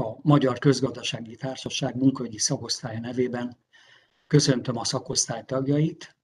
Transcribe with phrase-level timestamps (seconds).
[0.00, 3.56] a Magyar Közgazdasági Társaság munkahogyi szakosztálya nevében
[4.26, 6.16] köszöntöm a szakosztály tagjait,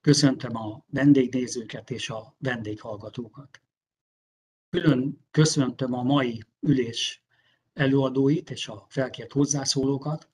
[0.00, 3.60] köszöntöm a vendégnézőket és a vendéghallgatókat.
[4.70, 7.24] Külön köszöntöm a mai ülés
[7.74, 10.28] előadóit és a felkért hozzászólókat.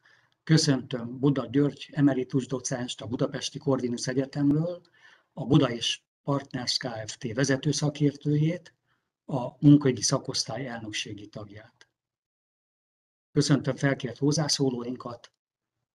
[0.45, 4.81] Köszöntöm Buda György emeritus docenst a Budapesti Korvinusz Egyetemről,
[5.33, 7.35] a Buda és Partners Kft.
[7.35, 8.75] vezető szakértőjét,
[9.27, 11.90] a munkahogyi szakosztály elnökségi tagját.
[13.33, 15.33] Köszöntöm felkért hozzászólóinkat,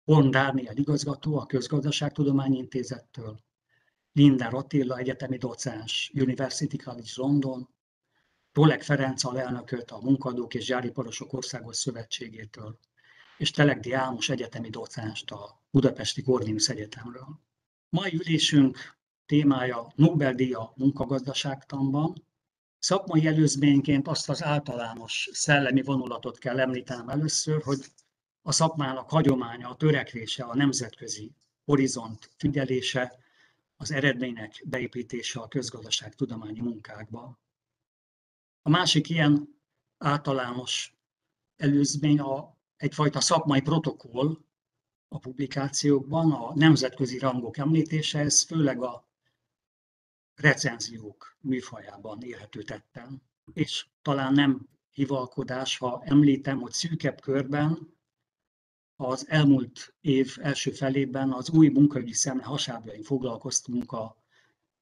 [0.04, 3.40] Horn Dániel igazgató a Közgazdaságtudományi Intézettől,
[4.12, 7.68] Linda Attila egyetemi docens, University College London,
[8.52, 12.78] Rolek Ferenc alelnököt a Munkadók és Gyáriparosok Országos Szövetségétől,
[13.38, 17.40] és Telegdi Ámos egyetemi docenst a Budapesti Corvinus Egyetemről.
[17.88, 18.78] Mai ülésünk
[19.26, 22.26] témája Nobel-díja munkagazdaságtanban.
[22.84, 27.84] Szakmai előzményként azt az általános szellemi vonulatot kell említenem először, hogy
[28.42, 31.32] a szakmának hagyománya, a törekvése, a nemzetközi
[31.64, 33.18] horizont figyelése,
[33.76, 37.40] az eredmények beépítése a közgazdaságtudományi munkákba.
[38.62, 39.60] A másik ilyen
[39.98, 40.94] általános
[41.56, 44.38] előzmény a, egyfajta szakmai protokoll
[45.08, 49.10] a publikációkban, a nemzetközi rangok említése, ez főleg a
[50.34, 53.22] recenziók műfajában érhető tettem.
[53.52, 57.94] És talán nem hivalkodás, ha említem, hogy szűkebb körben
[58.96, 64.22] az elmúlt év első felében az új munkaügyi szemle hasábjain foglalkoztunk a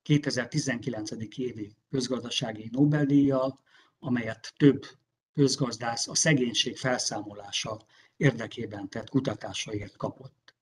[0.03, 1.11] 2019.
[1.37, 3.61] évi közgazdasági Nobel-díjjal,
[3.99, 4.87] amelyet több
[5.35, 10.55] közgazdász a szegénység felszámolása érdekében tett kutatásaért kapott.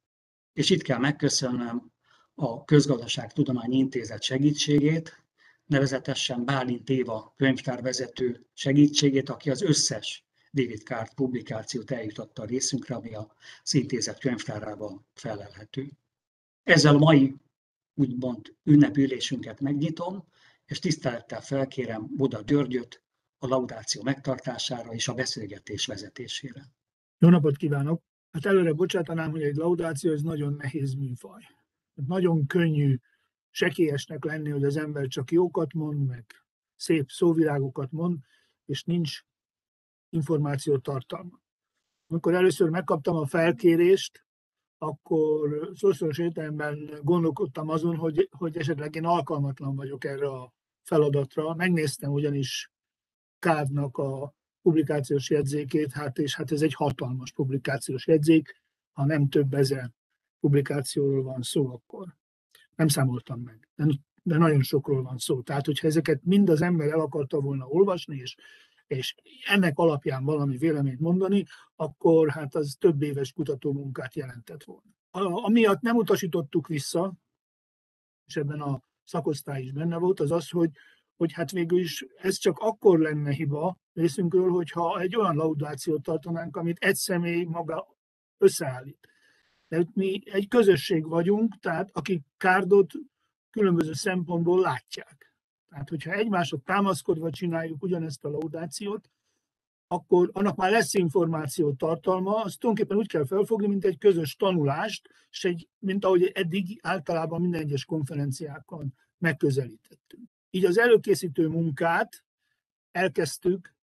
[0.52, 1.92] És itt kell megköszönnöm
[2.41, 5.22] a Közgazdaságtudományi Intézet segítségét,
[5.67, 13.14] nevezetesen Bálint Éva könyvtárvezető segítségét, aki az összes David Card publikációt eljutotta a részünkre, ami
[13.14, 13.34] a
[13.70, 15.91] intézet könyvtárában felelhető.
[16.62, 17.34] Ezzel a mai
[17.95, 20.24] úgymond ünnepülésünket megnyitom,
[20.64, 23.02] és tisztelettel felkérem Boda Györgyöt
[23.39, 26.73] a laudáció megtartására és a beszélgetés vezetésére.
[27.18, 28.02] Jó napot kívánok!
[28.30, 31.58] Hát előre bocsátanám, hogy egy laudáció ez nagyon nehéz műfaj.
[32.07, 32.98] Nagyon könnyű
[33.51, 36.25] sekélyesnek lenni, hogy az ember csak jókat mond, meg
[36.77, 38.19] szép szóvirágokat mond,
[38.64, 39.20] és nincs
[40.09, 41.41] információ tartalma.
[42.07, 44.25] Amikor először megkaptam a felkérést,
[44.79, 51.55] akkor szószoros értelemben gondolkodtam azon, hogy, hogy esetleg én alkalmatlan vagyok erre a feladatra.
[51.55, 52.70] Megnéztem ugyanis
[53.39, 59.55] Kávnak a publikációs jegyzékét, hát és hát ez egy hatalmas publikációs jegyzék, ha nem több
[59.55, 59.92] ezer
[60.40, 62.16] publikációról van szó, akkor
[62.74, 63.68] nem számoltam meg,
[64.22, 65.42] de, nagyon sokról van szó.
[65.42, 68.36] Tehát, hogyha ezeket mind az ember el akarta volna olvasni, és,
[68.86, 69.14] és
[69.46, 71.44] ennek alapján valami véleményt mondani,
[71.76, 74.96] akkor hát az több éves kutatómunkát jelentett volna.
[75.44, 77.14] Amiatt nem utasítottuk vissza,
[78.26, 80.70] és ebben a szakosztály is benne volt, az az, hogy,
[81.16, 86.56] hogy hát végül is ez csak akkor lenne hiba részünkről, hogyha egy olyan laudációt tartanánk,
[86.56, 87.96] amit egy személy maga
[88.38, 89.08] összeállít.
[89.68, 92.92] De mi egy közösség vagyunk, tehát akik kárdot
[93.51, 95.34] különböző szempontból látják.
[95.68, 99.11] Tehát, hogyha egymásra támaszkodva csináljuk ugyanezt a laudációt,
[99.86, 105.08] akkor annak már lesz információ tartalma, azt tulajdonképpen úgy kell felfogni, mint egy közös tanulást,
[105.30, 110.29] és egy, mint ahogy eddig általában minden egyes konferenciákon megközelítettünk.
[110.50, 112.24] Így az előkészítő munkát
[112.90, 113.74] elkezdtük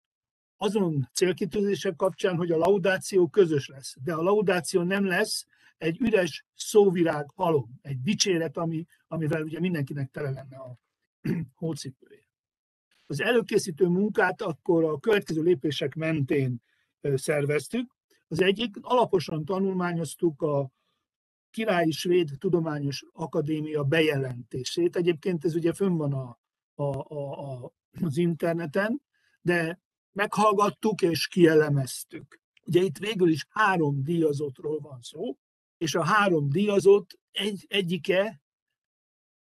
[0.58, 3.96] azon célkitűzések kapcsán, hogy a laudáció közös lesz.
[4.04, 5.46] De a laudáció nem lesz
[5.78, 10.78] egy üres szóvirág halom, egy dicséret, ami, amivel ugye mindenkinek tele lenne a
[11.56, 12.30] hócipője.
[13.06, 16.62] Az előkészítő munkát akkor a következő lépések mentén
[17.02, 17.96] szerveztük.
[18.28, 20.72] Az egyik, alaposan tanulmányoztuk a
[21.50, 24.96] Királyi Svéd Tudományos Akadémia bejelentését.
[24.96, 26.40] Egyébként ez ugye fönn van a,
[26.74, 29.02] a, a, a, az interneten,
[29.42, 29.80] de
[30.12, 32.40] meghallgattuk és kielemeztük.
[32.66, 35.38] Ugye itt végül is három díjazottról van szó,
[35.78, 38.42] és a három díjazott egy, egyike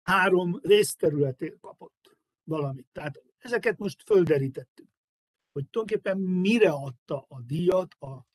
[0.02, 2.86] három részterületért kapott valamit.
[2.92, 4.88] Tehát ezeket most földerítettük,
[5.52, 8.26] hogy tulajdonképpen mire adta a díjat a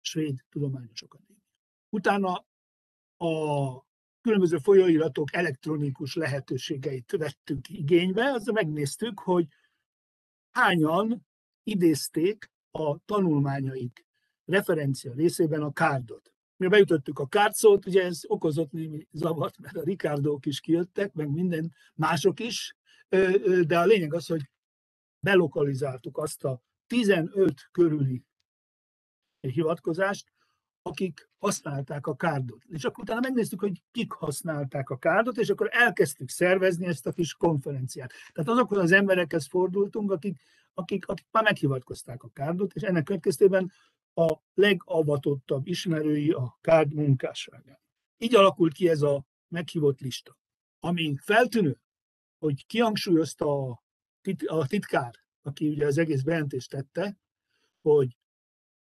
[0.00, 1.42] Svéd Tudományos Akadémia.
[1.88, 2.46] Utána
[3.16, 3.86] a
[4.20, 9.46] különböző folyóiratok elektronikus lehetőségeit vettük igénybe, azzal megnéztük, hogy
[10.50, 11.26] hányan
[11.62, 14.06] idézték a tanulmányaik
[14.44, 16.35] referencia részében a kárdot.
[16.56, 21.28] Mi bejutottuk a kárcót, ugye ez okozott némi zavart, mert a Ricardo is kijöttek, meg
[21.30, 22.76] minden mások is,
[23.66, 24.50] de a lényeg az, hogy
[25.20, 28.24] belokalizáltuk azt a 15 körüli
[29.40, 30.32] hivatkozást,
[30.82, 32.64] akik használták a kárdot.
[32.68, 37.12] És akkor utána megnéztük, hogy kik használták a kárdot, és akkor elkezdtük szervezni ezt a
[37.12, 38.12] kis konferenciát.
[38.32, 40.40] Tehát azokhoz az emberekhez fordultunk, akik,
[40.74, 43.72] akik, akik már meghivatkozták a kárdot, és ennek következtében
[44.18, 47.80] a legavatottabb ismerői a kárd munkásságán.
[48.16, 50.38] Így alakult ki ez a meghívott lista.
[50.80, 51.80] Ami feltűnő,
[52.38, 53.82] hogy kihangsúlyozta a,
[54.20, 57.18] tit, a titkár, aki ugye az egész bejelentést tette,
[57.80, 58.18] hogy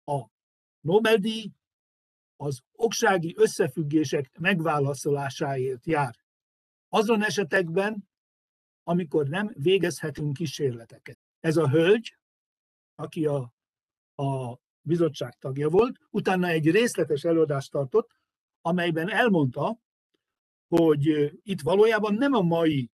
[0.05, 0.27] a
[0.81, 1.53] Nobel-díj
[2.37, 6.19] az oksági összefüggések megválaszolásáért jár.
[6.89, 8.09] Azon esetekben,
[8.83, 11.19] amikor nem végezhetünk kísérleteket.
[11.41, 12.17] Ez a hölgy,
[12.95, 13.55] aki a,
[14.15, 18.11] a bizottság tagja volt, utána egy részletes előadást tartott,
[18.61, 19.79] amelyben elmondta,
[20.69, 22.91] hogy itt valójában nem a mai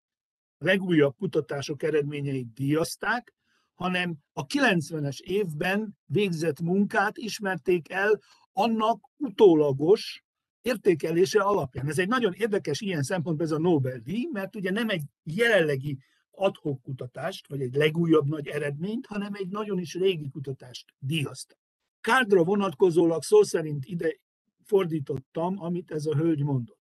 [0.58, 3.34] legújabb kutatások eredményeit díjazták,
[3.74, 8.22] hanem a 90-es évben végzett munkát ismerték el
[8.52, 10.24] annak utólagos
[10.62, 11.88] értékelése alapján.
[11.88, 15.98] Ez egy nagyon érdekes ilyen szempontból ez a Nobel-díj, mert ugye nem egy jelenlegi
[16.32, 21.56] adhok kutatást, vagy egy legújabb nagy eredményt, hanem egy nagyon is régi kutatást díjazta.
[22.02, 24.16] Kárdra vonatkozólag szó szerint ide
[24.64, 26.80] fordítottam, amit ez a hölgy mondott.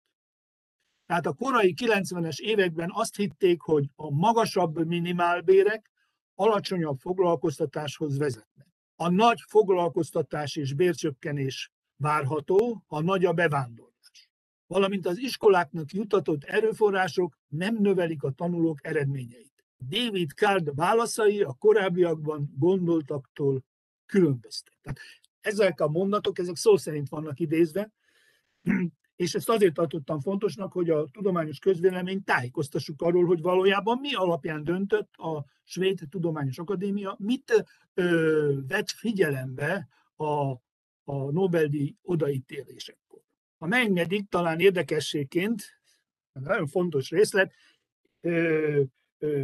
[1.06, 5.92] Tehát a korai 90-es években azt hitték, hogy a magasabb minimálbérek
[6.36, 8.68] alacsonyabb foglalkoztatáshoz vezetnek.
[8.96, 14.30] A nagy foglalkoztatás és bércsökkenés várható, a nagy a bevándorlás.
[14.68, 19.66] Valamint az iskoláknak jutatott erőforrások nem növelik a tanulók eredményeit.
[19.78, 23.64] David Card válaszai a korábbiakban gondoltaktól
[24.06, 24.78] különböztek.
[24.82, 25.00] Tehát
[25.42, 27.92] ezek a mondatok, ezek szó szerint vannak idézve,
[29.16, 34.64] és ezt azért tartottam fontosnak, hogy a tudományos közvélemény tájékoztassuk arról, hogy valójában mi alapján
[34.64, 40.52] döntött a Svéd Tudományos Akadémia, mit ö, vett figyelembe a,
[41.04, 43.22] a Nobel-díj odaítélésekkor.
[43.58, 45.64] Ha megengedik, talán érdekességként,
[46.32, 47.54] nagyon fontos részlet,
[48.22, 48.82] ö,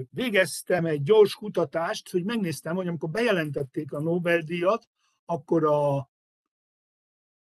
[0.10, 4.88] végeztem egy gyors kutatást, hogy megnéztem, hogy amikor bejelentették a Nobel-díjat,
[5.25, 6.12] akkor a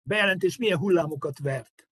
[0.02, 1.88] bejelentés milyen hullámokat vert.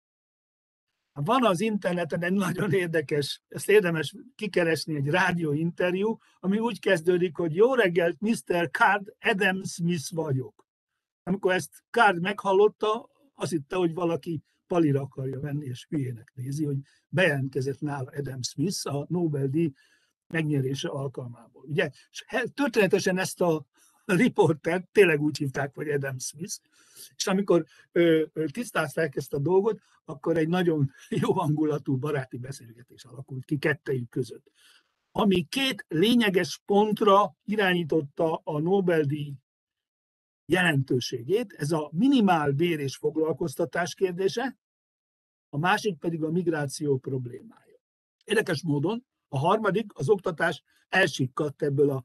[1.14, 7.56] Van az interneten egy nagyon érdekes, ezt érdemes kikeresni, egy rádióinterjú, ami úgy kezdődik, hogy
[7.56, 8.70] jó reggelt, Mr.
[8.72, 10.66] Card, Adam Smith vagyok.
[11.24, 16.78] Amikor ezt Card meghallotta, azt hitte, hogy valaki palira akarja venni, és hülyének nézi, hogy
[17.08, 19.72] bejelentkezett nála Adam Smith a Nobel-díj
[20.28, 21.64] megnyerése alkalmából.
[21.66, 21.90] Ugye,
[22.54, 23.66] történetesen ezt a
[24.06, 26.56] riportert tényleg úgy hívták, hogy Adam Smith,
[27.16, 30.92] és amikor ö, ö, tisztázták ezt a dolgot, akkor egy nagyon
[31.22, 34.52] jó hangulatú baráti beszélgetés alakult ki kettejük között.
[35.12, 39.34] Ami két lényeges pontra irányította a Nobel-díj
[40.46, 44.58] jelentőségét, ez a minimál bér és foglalkoztatás kérdése,
[45.50, 47.80] a másik pedig a migráció problémája.
[48.24, 52.04] Érdekes módon a harmadik, az oktatás elsikkadt ebből a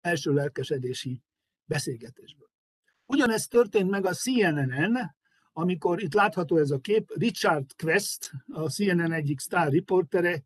[0.00, 1.22] első lelkesedési
[1.64, 2.50] beszélgetésből.
[3.06, 5.16] Ugyanezt történt meg a CNN-en,
[5.52, 10.42] amikor itt látható ez a kép, Richard Quest, a CNN egyik sztár riportere,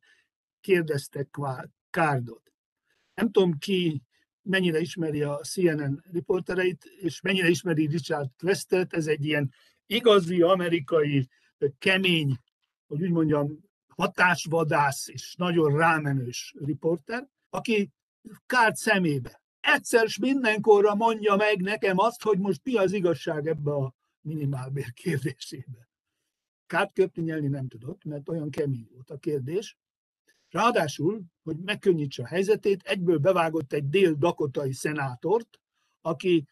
[0.60, 1.28] kérdezte
[1.90, 2.52] Kárdot.
[3.14, 4.02] Nem tudom ki
[4.42, 9.52] mennyire ismeri a CNN riportereit, és mennyire ismeri Richard Questet, ez egy ilyen
[9.86, 11.28] igazi amerikai,
[11.78, 12.38] kemény,
[12.86, 13.58] hogy úgy mondjam,
[13.96, 17.90] hatásvadász és nagyon rámenős riporter, aki
[18.46, 23.72] Kárt szemébe egyszer s mindenkorra mondja meg nekem azt, hogy most mi az igazság ebbe
[23.72, 25.88] a minimálbér kérdésébe.
[26.66, 29.76] Kárt köpni nyelni nem tudott, mert olyan kemény volt a kérdés.
[30.48, 35.60] Ráadásul, hogy megkönnyítse a helyzetét, egyből bevágott egy dél-dakotai szenátort,
[36.00, 36.46] aki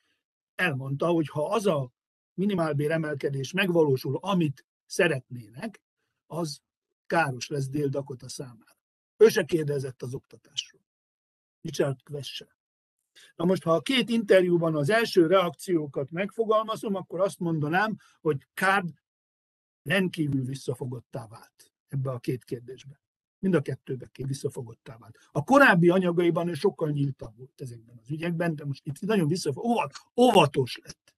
[0.55, 1.93] elmondta, hogy ha az a
[2.35, 5.81] minimálbér emelkedés megvalósul, amit szeretnének,
[6.27, 6.61] az
[7.11, 8.79] káros lesz Dél-Dakota számára.
[9.17, 10.83] Ő se kérdezett az oktatásról.
[11.61, 12.47] Richard Quest
[13.37, 18.95] Na most, ha a két interjúban az első reakciókat megfogalmazom, akkor azt mondanám, hogy Card
[19.83, 23.01] rendkívül visszafogottá vált ebbe a két kérdésbe.
[23.39, 25.19] Mind a kettőbe visszafogottá vált.
[25.33, 29.93] A korábbi anyagaiban ő sokkal nyíltabb volt ezekben az ügyekben, de most itt nagyon visszafogott,
[30.17, 31.10] óvatos lett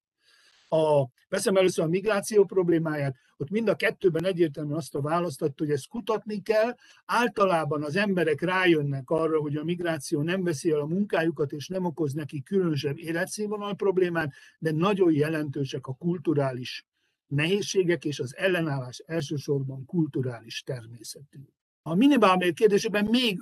[0.72, 5.70] a, veszem először a migráció problémáját, ott mind a kettőben egyértelműen azt a választott, hogy
[5.70, 6.74] ezt kutatni kell.
[7.04, 11.84] Általában az emberek rájönnek arra, hogy a migráció nem veszi el a munkájukat, és nem
[11.84, 16.86] okoz neki különösebb életszínvonal problémát, de nagyon jelentősek a kulturális
[17.26, 21.38] nehézségek, és az ellenállás elsősorban kulturális természetű.
[21.82, 23.40] A minimálbér kérdésében még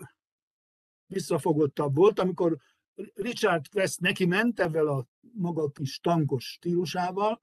[1.07, 2.57] visszafogottabb volt, amikor
[3.15, 7.41] Richard Quest neki ment ezzel a maga kis tankos stílusával,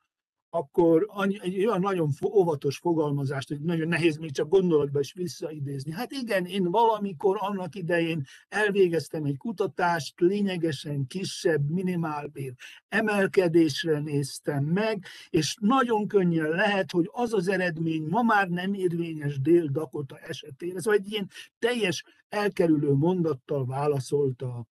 [0.49, 5.91] akkor annyi, egy olyan nagyon óvatos fogalmazást, hogy nagyon nehéz még csak gondolatba is visszaidézni.
[5.91, 12.53] Hát igen, én valamikor annak idején elvégeztem egy kutatást, lényegesen kisebb minimálbér
[12.87, 19.39] emelkedésre néztem meg, és nagyon könnyen lehet, hogy az az eredmény ma már nem érvényes
[19.41, 20.75] Dél-Dakota esetén.
[20.75, 24.67] Ez egy ilyen teljes elkerülő mondattal válaszolta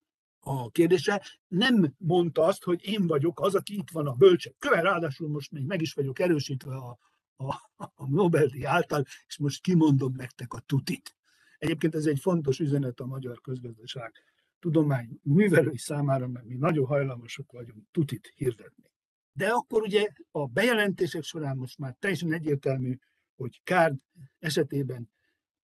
[0.47, 4.81] a kérdése, nem mondta azt, hogy én vagyok az, aki itt van a bölcsek köve,
[4.81, 6.97] ráadásul most még meg is vagyok erősítve a,
[7.35, 11.15] a, a Nobel-díj által, és most kimondom nektek a tutit.
[11.57, 14.13] Egyébként ez egy fontos üzenet a magyar közgazdaság
[14.59, 18.91] tudomány művelői számára, mert mi nagyon hajlamosak vagyunk tutit hirdetni.
[19.31, 22.97] De akkor ugye a bejelentések során most már teljesen egyértelmű,
[23.35, 23.97] hogy Kárd
[24.39, 25.09] esetében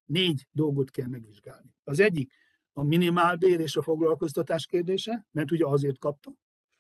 [0.05, 1.75] négy dolgot kell megvizsgálni.
[1.83, 2.33] Az egyik,
[2.73, 6.33] a minimálbér és a foglalkoztatás kérdése, mert ugye azért kapta.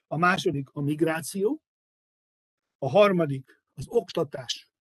[0.07, 1.61] A második a migráció.
[2.77, 4.71] A harmadik az oktatás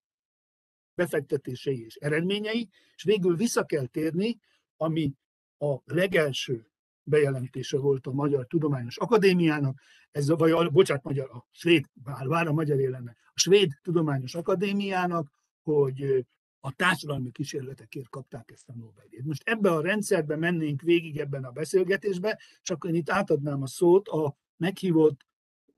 [0.95, 4.40] befektetései és eredményei, és végül vissza kell térni,
[4.76, 5.12] ami
[5.59, 6.71] a legelső
[7.02, 12.47] bejelentése volt a Magyar Tudományos Akadémiának, ez, vagy a, bocsánat, magyar, a svéd, bár vár
[12.47, 15.31] a magyar élene, a svéd Tudományos Akadémiának,
[15.62, 16.26] hogy
[16.64, 19.25] a társadalmi kísérletekért kapták ezt a Nobel-díjat.
[19.25, 24.09] Most ebbe a rendszerbe mennénk végig ebben a beszélgetésbe, csak én itt átadnám a szót
[24.09, 25.26] a meghívott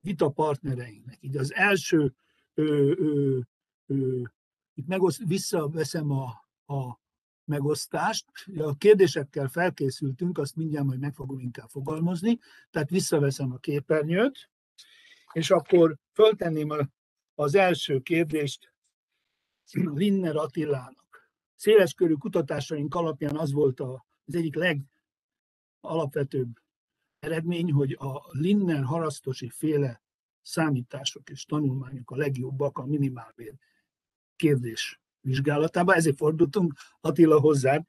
[0.01, 1.17] vita partnereinknek.
[1.21, 2.13] Így az első,
[2.53, 3.39] ö, ö,
[3.85, 4.21] ö,
[4.73, 6.25] itt megoszt, visszaveszem a,
[6.73, 6.99] a
[7.45, 8.25] megosztást.
[8.57, 12.39] A kérdésekkel felkészültünk, azt mindjárt majd meg fogom inkább fogalmazni,
[12.69, 14.49] tehát visszaveszem a képernyőt,
[15.31, 16.89] és akkor föltenném
[17.35, 18.74] az első kérdést
[19.71, 21.29] Linner Attilának.
[21.55, 24.55] Széleskörű kutatásaink alapján az volt az egyik
[25.81, 26.59] legalapvetőbb
[27.19, 30.01] eredmény, hogy a Linner harasztosi féle
[30.41, 33.53] számítások és tanulmányok a legjobbak a minimálbér
[34.35, 35.95] kérdés vizsgálatában.
[35.95, 37.85] Ezért fordultunk Attila hozzá.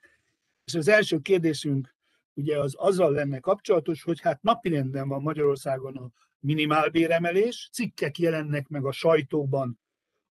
[0.64, 1.95] És az első kérdésünk
[2.35, 8.85] ugye az azzal lenne kapcsolatos, hogy hát napirenden van Magyarországon a minimálbéremelés, cikkek jelennek meg
[8.85, 9.80] a sajtóban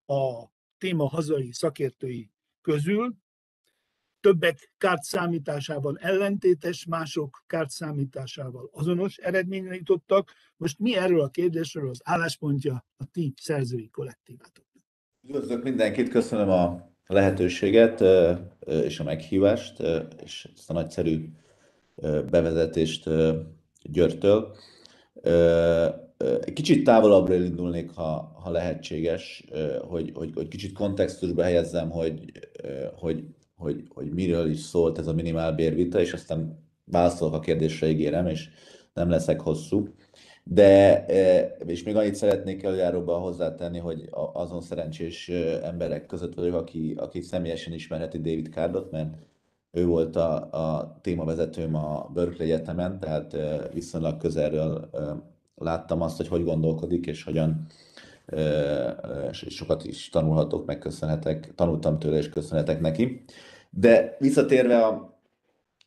[0.05, 0.43] a
[0.85, 3.15] téma hazai szakértői közül,
[4.19, 10.33] többek kárt számításával ellentétes, mások kárt számításával azonos eredményre jutottak.
[10.57, 14.83] Most mi erről a kérdésről az álláspontja a ti szerzői kollektívátoknak?
[15.21, 18.01] Üdvözlök mindenkit, köszönöm a lehetőséget
[18.67, 19.79] és a meghívást,
[20.23, 21.29] és ezt a nagyszerű
[22.29, 23.09] bevezetést
[23.81, 24.55] Györtől.
[26.17, 29.43] Egy kicsit távolabbra indulnék, ha, ha lehetséges,
[29.87, 32.31] hogy, hogy, hogy kicsit kontextusba helyezzem, hogy,
[32.95, 33.23] hogy,
[33.55, 38.49] hogy, hogy miről is szólt ez a minimálbérvita, és aztán válaszolok a kérdésre, ígérem, és
[38.93, 39.87] nem leszek hosszú.
[40.43, 41.05] De,
[41.65, 45.29] és még annyit szeretnék előjáróban hozzátenni, hogy azon szerencsés
[45.63, 49.13] emberek között vagyok, aki, aki személyesen ismerheti David Cardot, mert
[49.71, 53.37] ő volt a, a témavezetőm a Berkeley Egyetemen, tehát
[53.73, 54.89] viszonylag közelről
[55.55, 57.65] láttam azt, hogy hogy gondolkodik, és hogyan
[59.31, 63.23] és sokat is tanulhatok, megköszönhetek, tanultam tőle, és köszönhetek neki.
[63.69, 65.19] De visszatérve a,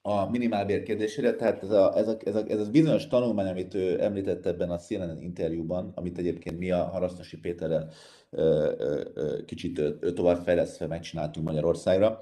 [0.03, 3.75] a minimálbér kérdésére, tehát ez a, ez, a, ez, a, ez a bizonyos tanulmány, amit
[3.75, 7.91] ő említett ebben a CNN interjúban, amit egyébként mi a Harasztosi Péterrel
[9.47, 9.81] kicsit
[10.15, 12.21] tovább fejlesztve megcsináltunk Magyarországra,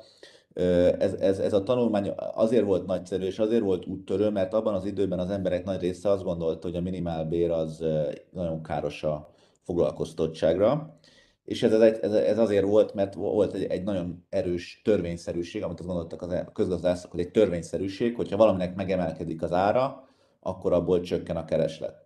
[0.99, 4.85] ez, ez, ez a tanulmány azért volt nagyszerű, és azért volt úttörő, mert abban az
[4.85, 7.85] időben az emberek nagy része azt gondolta, hogy a minimálbér az
[8.31, 9.31] nagyon káros a
[9.63, 10.99] foglalkoztatottságra,
[11.45, 15.89] és ez, ez, ez azért volt, mert volt egy, egy nagyon erős törvényszerűség, amit azt
[15.89, 20.09] gondoltak a e, közgazdászok, hogy egy törvényszerűség, hogyha valaminek megemelkedik az ára,
[20.41, 22.05] akkor abból csökken a kereslet.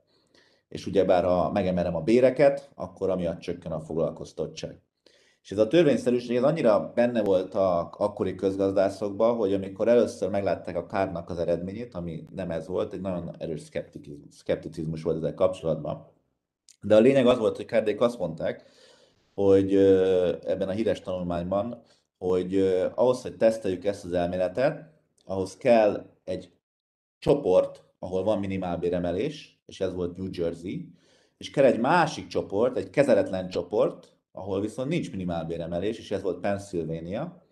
[0.68, 4.80] És ugyebár ha megemelem a béreket, akkor amiatt csökken a foglalkoztatottság.
[5.42, 10.76] És ez a törvényszerűség ez annyira benne volt a akkori közgazdászokban, hogy amikor először meglátták
[10.76, 13.60] a kárnak az eredményét, ami nem ez volt, egy nagyon erős
[14.30, 16.06] szkepticizmus volt ezzel kapcsolatban.
[16.82, 18.64] De a lényeg az volt, hogy Kárdék azt mondták,
[19.34, 19.76] hogy
[20.44, 21.82] ebben a híres tanulmányban,
[22.18, 22.58] hogy
[22.94, 24.90] ahhoz, hogy teszteljük ezt az elméletet,
[25.24, 26.52] ahhoz kell egy
[27.18, 30.94] csoport, ahol van minimálbéremelés, és ez volt New Jersey,
[31.36, 36.40] és kell egy másik csoport, egy kezeletlen csoport, ahol viszont nincs minimálbéremelés, és ez volt
[36.40, 37.42] Pennsylvania,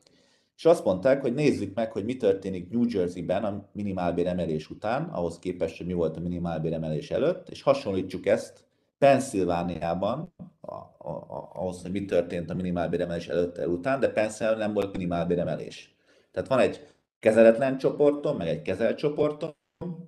[0.57, 5.39] és azt mondták, hogy nézzük meg, hogy mi történik New Jersey-ben a minimálbéremelés után, ahhoz
[5.39, 8.65] képest, hogy mi volt a minimálbéremelés előtt, és hasonlítsuk ezt
[8.99, 10.35] Pennsylvániában,
[11.53, 15.97] ahhoz, hogy mi történt a minimálbéremelés előtt el után, de Pennsylvania nem volt minimálbéremelés.
[16.33, 16.87] Tehát van egy
[17.19, 19.51] kezeletlen csoportom, meg egy kezelt csoportom,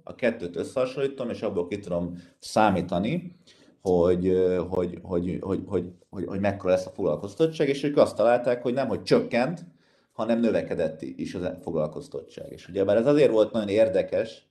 [0.05, 3.37] a kettőt összehasonlítom, és abból ki tudom számítani,
[3.83, 4.37] hogy,
[4.69, 8.75] hogy, hogy, hogy, hogy, hogy, hogy mekkora lesz a foglalkoztatottság, és ők azt találták, hogy
[8.75, 9.65] nem, hogy csökkent,
[10.13, 12.53] hanem növekedett is a foglalkoztatottság.
[12.53, 14.49] És ugye ez azért volt nagyon érdekes,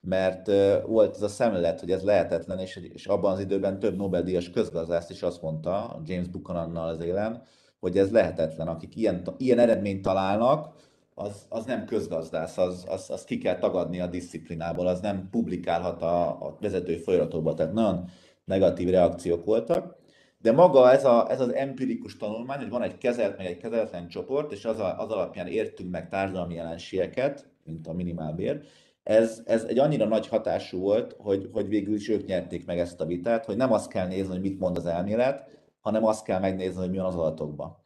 [0.00, 0.46] mert
[0.86, 5.10] volt ez a szemlélet, hogy ez lehetetlen, és, és abban az időben több Nobel-díjas közgazdászt
[5.10, 7.42] is azt mondta, James Buchanannal az élen,
[7.80, 8.68] hogy ez lehetetlen.
[8.68, 10.74] Akik ilyen, ilyen eredményt találnak,
[11.14, 16.02] az, az nem közgazdász, az, az, az ki kell tagadni a disziplinából, az nem publikálhat
[16.02, 17.54] a, a vezetői folyamatokba.
[17.54, 18.08] Tehát nagyon
[18.44, 19.96] negatív reakciók voltak.
[20.38, 24.08] De maga ez, a, ez az empirikus tanulmány, hogy van egy kezelt, meg egy kezeletlen
[24.08, 28.62] csoport, és az, a, az alapján értünk meg társadalmi jelenségeket, mint a minimálbér,
[29.04, 33.00] ez, ez egy annyira nagy hatású volt, hogy, hogy végül is ők nyerték meg ezt
[33.00, 35.48] a vitát, hogy nem azt kell nézni, hogy mit mond az elmélet,
[35.80, 37.76] hanem azt kell megnézni, hogy mi van az adatokban.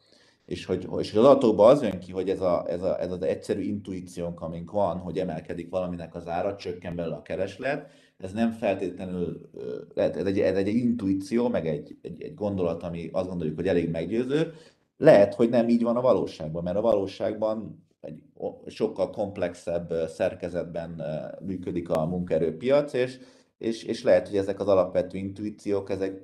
[0.45, 3.23] És hogy, és az adatokban az jön ki, hogy ez, a, ez, a, ez az
[3.23, 8.53] egyszerű intuíciónk, amink van, hogy emelkedik valaminek az ára, csökken belőle a kereslet, ez nem
[8.53, 9.51] feltétlenül,
[9.95, 13.91] ez egy, ez egy intuíció, meg egy, egy, egy gondolat, ami azt gondoljuk, hogy elég
[13.91, 14.53] meggyőző,
[14.97, 18.23] lehet, hogy nem így van a valóságban, mert a valóságban egy
[18.67, 21.03] sokkal komplexebb szerkezetben
[21.45, 23.19] működik a munkaerőpiac, és,
[23.59, 26.23] és, és lehet, hogy ezek az alapvető intuíciók, ezek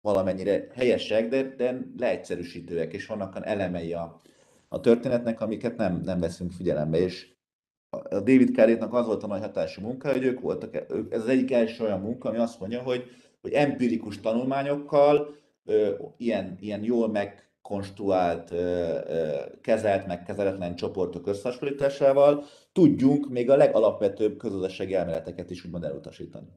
[0.00, 4.20] valamennyire helyesek, de, de leegyszerűsítőek, és vannak elemei a,
[4.68, 7.35] a történetnek, amiket nem, nem veszünk figyelembe, és
[8.10, 10.74] a David Carrétnak az volt a nagy hatású munka, hogy ők voltak,
[11.10, 13.04] ez az egyik első olyan munka, ami azt mondja, hogy,
[13.40, 15.34] hogy empirikus tanulmányokkal,
[15.64, 18.56] ö, ilyen, ilyen jól megkonstruált, ö,
[19.08, 26.48] ö, kezelt, meg kezeletlen csoportok összehasonlításával tudjunk még a legalapvetőbb közösségi elméleteket is úgymond elutasítani.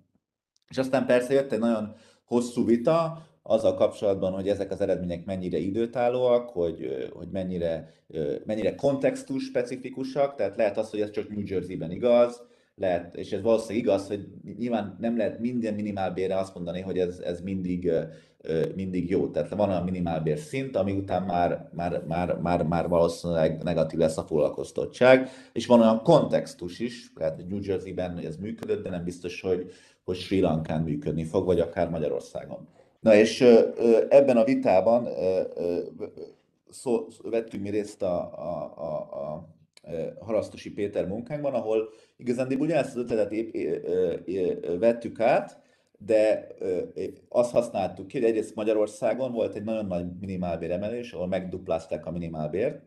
[0.67, 5.57] És aztán persze jött egy nagyon hosszú vita, azzal kapcsolatban, hogy ezek az eredmények mennyire
[5.57, 7.93] időtállóak, hogy, hogy mennyire,
[8.45, 12.47] mennyire kontextus specifikusak, tehát lehet az, hogy ez csak New Jersey-ben igaz,
[12.79, 14.27] lehet, és ez valószínűleg igaz, hogy
[14.57, 17.91] nyilván nem lehet minden minimálbérre azt mondani, hogy ez, ez mindig,
[18.75, 19.27] mindig jó.
[19.27, 24.17] Tehát van a minimálbér szint, ami után már, már, már, már, már valószínűleg negatív lesz
[24.17, 29.41] a foglalkoztottság, és van olyan kontextus is, tehát New Jersey-ben ez működött, de nem biztos,
[29.41, 29.71] hogy,
[30.03, 32.67] hogy Sri Lankán működni fog, vagy akár Magyarországon.
[32.99, 33.41] Na és
[34.09, 35.07] ebben a vitában
[36.69, 39.49] szó, vettünk mi részt a, a, a, a
[40.19, 43.55] Harasztosi Péter munkánkban, ahol igazán ugye ezt az ötletet épp,
[44.79, 45.61] vettük át,
[45.97, 46.47] de
[47.29, 52.11] azt használtuk ki, hogy egyrészt Magyarországon volt egy nagyon nagy minimálbér emelés, ahol megduplázták a
[52.11, 52.81] minimálbért,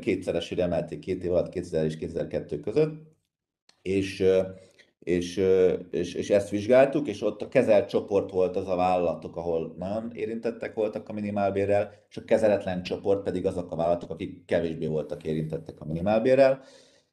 [0.00, 3.02] kétszeresére emelték két év alatt, 2000 és 2002 között,
[3.82, 4.24] és
[5.04, 5.44] és,
[5.90, 10.10] és, és ezt vizsgáltuk, és ott a kezelt csoport volt az a vállalatok, ahol nagyon
[10.14, 15.24] érintettek voltak a minimálbérrel, és a kezeletlen csoport pedig azok a vállalatok, akik kevésbé voltak
[15.24, 16.62] érintettek a minimálbérrel.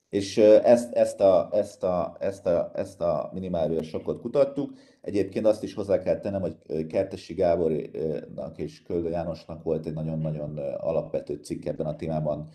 [0.09, 4.73] És ezt, ezt, a, ezt, a, ezt, a, ezt a minimálbér sokkot kutattuk.
[5.01, 10.57] Egyébként azt is hozzá kell tennem, hogy Kertesi Gábornak és Köldő Jánosnak volt egy nagyon-nagyon
[10.77, 12.47] alapvető cikk ebben a témában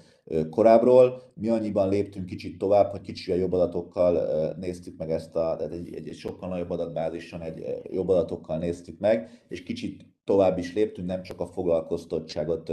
[0.51, 1.23] korábbról.
[1.35, 5.95] Mi annyiban léptünk kicsit tovább, hogy kicsit jobb adatokkal néztük meg ezt a, tehát egy,
[5.95, 11.09] egy, egy sokkal nagyobb adatbázison, egy jobb adatokkal néztük meg, és kicsit tovább is léptünk,
[11.09, 12.73] nem csak a foglalkoztottságot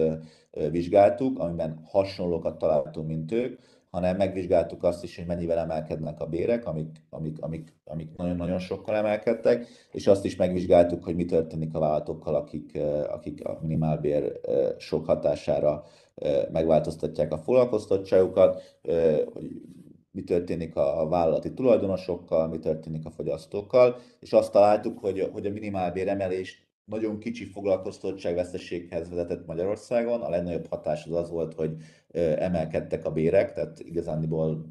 [0.72, 3.60] vizsgáltuk, amiben hasonlókat találtunk, mint ők,
[3.92, 8.96] hanem megvizsgáltuk azt is, hogy mennyivel emelkednek a bérek, amik, amik, amik, amik nagyon-nagyon sokkal
[8.96, 14.40] emelkedtek, és azt is megvizsgáltuk, hogy mi történik a vállalatokkal, akik, akik a minimálbér
[14.78, 15.84] sok hatására
[16.52, 18.80] megváltoztatják a foglalkoztatottságukat,
[19.34, 19.62] hogy
[20.12, 25.52] mi történik a vállalati tulajdonosokkal, mi történik a fogyasztókkal, és azt találtuk, hogy, hogy a
[25.52, 30.22] minimálbér emelés nagyon kicsi foglalkoztatottságveszteséghez vezetett Magyarországon.
[30.22, 31.76] A legnagyobb hatás az az volt, hogy
[32.38, 34.66] emelkedtek a bérek, tehát igazániból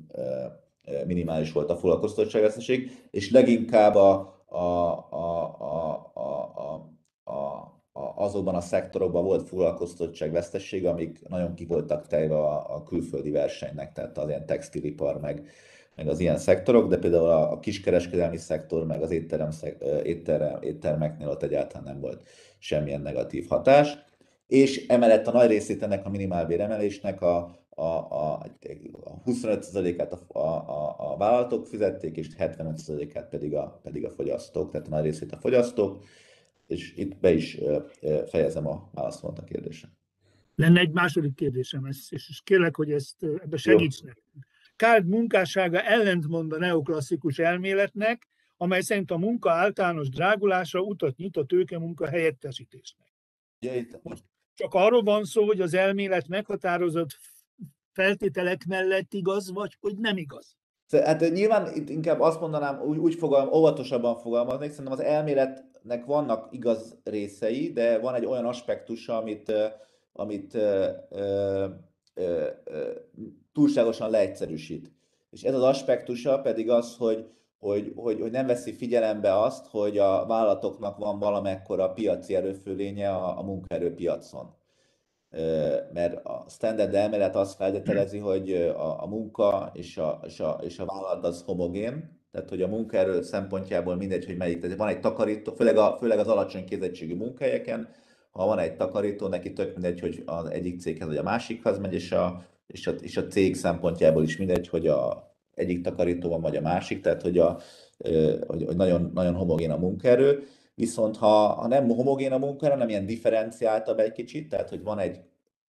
[1.07, 6.53] minimális volt a foglalkoztatottságveszteség, és leginkább a, a, a, a, a,
[7.25, 7.35] a,
[7.93, 14.19] a, azokban a szektorokban volt foglalkoztatottságvesztesség, amik nagyon ki voltak a, a külföldi versenynek, tehát
[14.19, 15.49] az ilyen textilipar, meg,
[16.01, 19.51] meg az ilyen szektorok, de például a, a kiskereskedelmi szektor, meg az étterem,
[20.03, 23.99] étterem, éttermeknél ott egyáltalán nem volt semmilyen negatív hatás.
[24.47, 27.37] És emellett a nagy részét ennek a minimálbér emelésnek a,
[27.69, 28.33] a, a,
[29.03, 34.87] a 25%-át a, a, a vállalatok fizették, és 75%-át pedig a, pedig a fogyasztók, tehát
[34.87, 36.05] a nagy részét a fogyasztók,
[36.67, 37.59] és itt be is
[38.29, 39.89] fejezem a válaszomat a kérdésre.
[40.55, 44.49] Lenne egy második kérdésem, és kérlek, hogy ezt ebbe segíts nekünk.
[44.81, 51.45] Káld munkássága ellentmond a neoklasszikus elméletnek, amely szerint a munka általános drágulása utat nyit a
[51.45, 53.09] tőkemunka helyettesítésnek.
[53.59, 57.09] Itt most csak arról van szó, hogy az elmélet meghatározott
[57.93, 60.57] feltételek mellett igaz, vagy hogy nem igaz.
[60.91, 66.53] Hát nyilván itt inkább azt mondanám, úgy, úgy fogalm, óvatosabban fogalmaznék, szerintem az elméletnek vannak
[66.53, 69.53] igaz részei, de van egy olyan aspektusa, amit,
[70.13, 71.67] amit ö, ö,
[72.15, 72.49] ö,
[73.53, 74.93] túlságosan leegyszerűsít.
[75.31, 77.27] És ez az aspektusa pedig az, hogy,
[77.59, 83.39] hogy, hogy, hogy nem veszi figyelembe azt, hogy a vállalatoknak van valamekkora piaci erőfölénye a,
[83.39, 84.59] a munkaerőpiacon
[85.93, 90.79] mert a standard elmélet azt feltételezi, hogy a, a munka és a, és, a, és
[90.79, 94.61] a vállalat az homogén, tehát hogy a munkaerő szempontjából mindegy, hogy melyik.
[94.61, 97.89] Tehát van egy takarító, főleg, a, főleg az alacsony képzettségű munkahelyeken,
[98.31, 101.95] ha van egy takarító, neki tök mindegy, hogy az egyik céghez vagy a másikhoz megy,
[101.95, 106.41] és a, és a, és a cég szempontjából is mindegy, hogy a egyik takarító van,
[106.41, 107.59] vagy a másik, tehát hogy, a,
[108.47, 110.47] hogy, hogy nagyon, nagyon homogén a munkaerő.
[110.75, 114.99] Viszont ha, ha nem homogén a munkaerő, hanem ilyen differenciáltabb egy kicsit, tehát hogy van
[114.99, 115.21] egy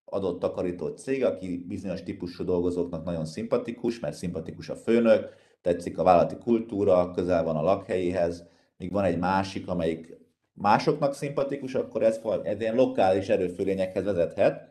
[0.05, 5.29] adott takarító cég, aki bizonyos típusú dolgozóknak nagyon szimpatikus, mert szimpatikus a főnök,
[5.61, 10.17] tetszik a vállalati kultúra, közel van a lakhelyéhez, míg van egy másik, amelyik
[10.53, 14.70] másoknak szimpatikus, akkor ez, ez ilyen lokális erőfölényekhez vezethet,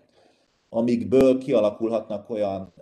[0.70, 2.72] amikből kialakulhatnak olyan,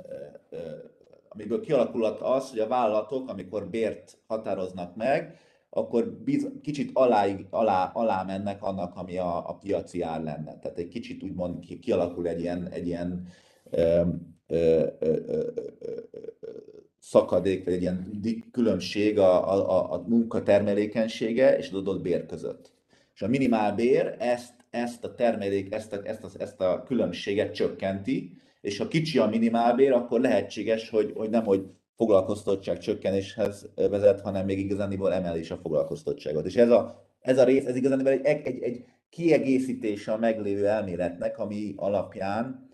[1.29, 5.39] amikből kialakulhat az, hogy a vállalatok, amikor bért határoznak meg,
[5.71, 10.59] akkor biz, kicsit alá, alá, alá mennek annak, ami a, a piaci ár lenne.
[10.59, 13.27] Tehát egy kicsit úgymond ki, kialakul egy ilyen, egy ilyen
[13.71, 14.03] ö,
[14.47, 15.43] ö, ö, ö,
[16.99, 18.21] szakadék, vagy egy ilyen
[18.53, 22.73] különbség a, a, a munkatermelékenysége és az adott bér között.
[23.15, 28.33] És a minimálbér ezt, ezt a termelék, ezt a, ezt, a, ezt a különbséget csökkenti,
[28.61, 31.63] és ha kicsi a minimálbér, akkor lehetséges, hogy, hogy nem, hogy
[31.97, 36.47] foglalkoztatság csökkenéshez vezet, hanem még igazániból emeli is a foglalkoztatottságot.
[36.47, 41.39] És ez a, ez a rész, ez igazániból egy, egy, egy kiegészítése a meglévő elméletnek,
[41.39, 42.69] ami alapján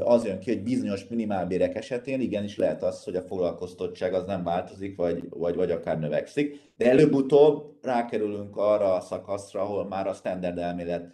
[0.00, 4.44] az jön ki, hogy bizonyos minimálbérek esetén igenis lehet az, hogy a foglalkoztatottság az nem
[4.44, 10.12] változik, vagy, vagy, vagy akár növekszik, de előbb-utóbb rákerülünk arra a szakaszra, ahol már a
[10.12, 11.12] standard elmélet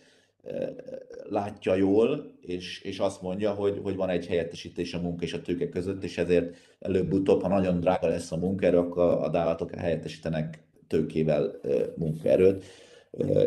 [1.29, 5.43] látja jól, és, és azt mondja, hogy, hogy van egy helyettesítés a munka és a
[5.43, 10.63] tőke között, és ezért előbb-utóbb, ha nagyon drága lesz a munkaerő, akkor a dálatok helyettesítenek
[10.89, 11.61] tőkével
[11.97, 12.65] munkaerőt,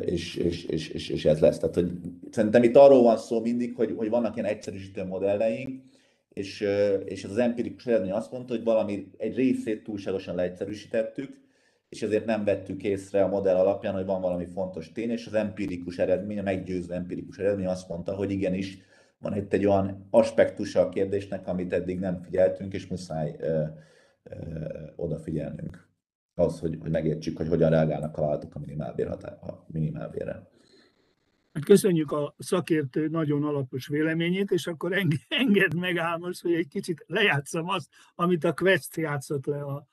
[0.06, 1.58] és, és, és, és, és ez lesz.
[1.58, 1.92] Tehát, hogy
[2.32, 5.82] szerintem itt arról van szó mindig, hogy, hogy vannak ilyen egyszerűsítő modelleink,
[6.34, 6.68] és,
[7.06, 11.42] és ez az empirikus eredmény azt mondta, hogy valami egy részét túlságosan leegyszerűsítettük,
[11.94, 15.34] és ezért nem vettük észre a modell alapján, hogy van valami fontos tény, és az
[15.34, 18.78] empirikus eredmény, a meggyőző empirikus eredmény azt mondta, hogy igenis
[19.20, 23.64] van itt egy olyan aspektusa a kérdésnek, amit eddig nem figyeltünk, és muszáj ö,
[24.24, 24.36] ö,
[24.96, 25.88] odafigyelnünk
[26.36, 30.52] ahhoz, hogy, hogy megértsük, hogy hogyan reagálnak a vállalatok a minimálbér a minimálbérre.
[31.54, 34.94] Hát köszönjük a szakértő nagyon alapos véleményét, és akkor
[35.28, 39.88] engedd meg Ámos, hogy egy kicsit lejátszom azt, amit a Quest játszott le a,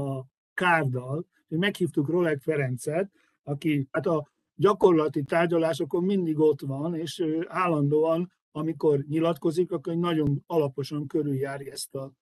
[0.00, 1.26] a kárdal,
[1.58, 3.10] meghívtuk Rolek Ferencet,
[3.42, 11.06] aki hát a gyakorlati tárgyalásokon mindig ott van, és állandóan, amikor nyilatkozik, akkor nagyon alaposan
[11.06, 12.12] körüljárja ezt a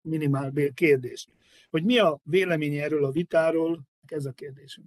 [0.00, 1.30] minimálbér kérdést.
[1.70, 4.86] Hogy mi a véleménye erről a vitáról, ez a kérdésünk.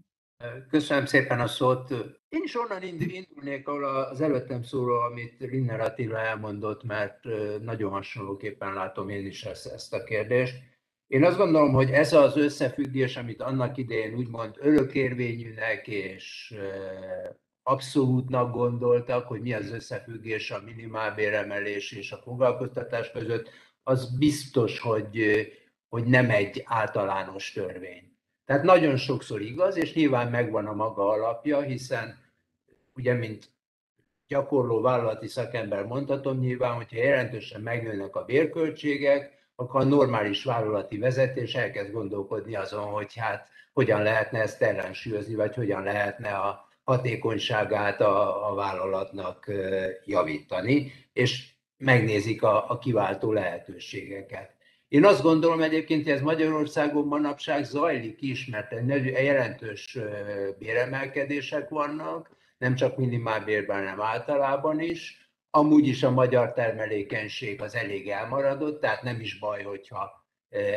[0.69, 1.91] Köszönöm szépen a szót.
[2.29, 7.19] Én is onnan indulnék, ahol az előttem szóló, amit Rinner Attila elmondott, mert
[7.61, 10.55] nagyon hasonlóképpen látom én is ezt, ezt a kérdést.
[11.07, 16.55] Én azt gondolom, hogy ez az összefüggés, amit annak idején úgymond örökérvényűnek és
[17.63, 23.49] abszolútnak gondoltak, hogy mi az összefüggés a minimálbéremelés és a foglalkoztatás között,
[23.83, 25.47] az biztos, hogy,
[25.89, 28.11] hogy nem egy általános törvény.
[28.45, 32.17] Tehát nagyon sokszor igaz, és nyilván megvan a maga alapja, hiszen
[32.95, 33.51] ugye, mint
[34.27, 41.53] gyakorló vállalati szakember mondhatom nyilván, hogyha jelentősen megnőnek a bérköltségek, akkor a normális vállalati vezetés
[41.53, 48.49] elkezd gondolkodni azon, hogy hát hogyan lehetne ezt ellensúlyozni, vagy hogyan lehetne a hatékonyságát a,
[48.51, 49.51] a vállalatnak
[50.05, 54.51] javítani, és megnézik a, a kiváltó lehetőségeket.
[54.87, 58.71] Én azt gondolom egyébként, hogy ez Magyarországon manapság zajlik is, mert
[59.23, 59.97] jelentős
[60.59, 65.22] béremelkedések vannak, nem csak minimálbérben, hanem általában is,
[65.55, 70.25] Amúgy is a magyar termelékenység az elég elmaradott, tehát nem is baj, hogyha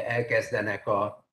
[0.06, 1.28] elkezdenek a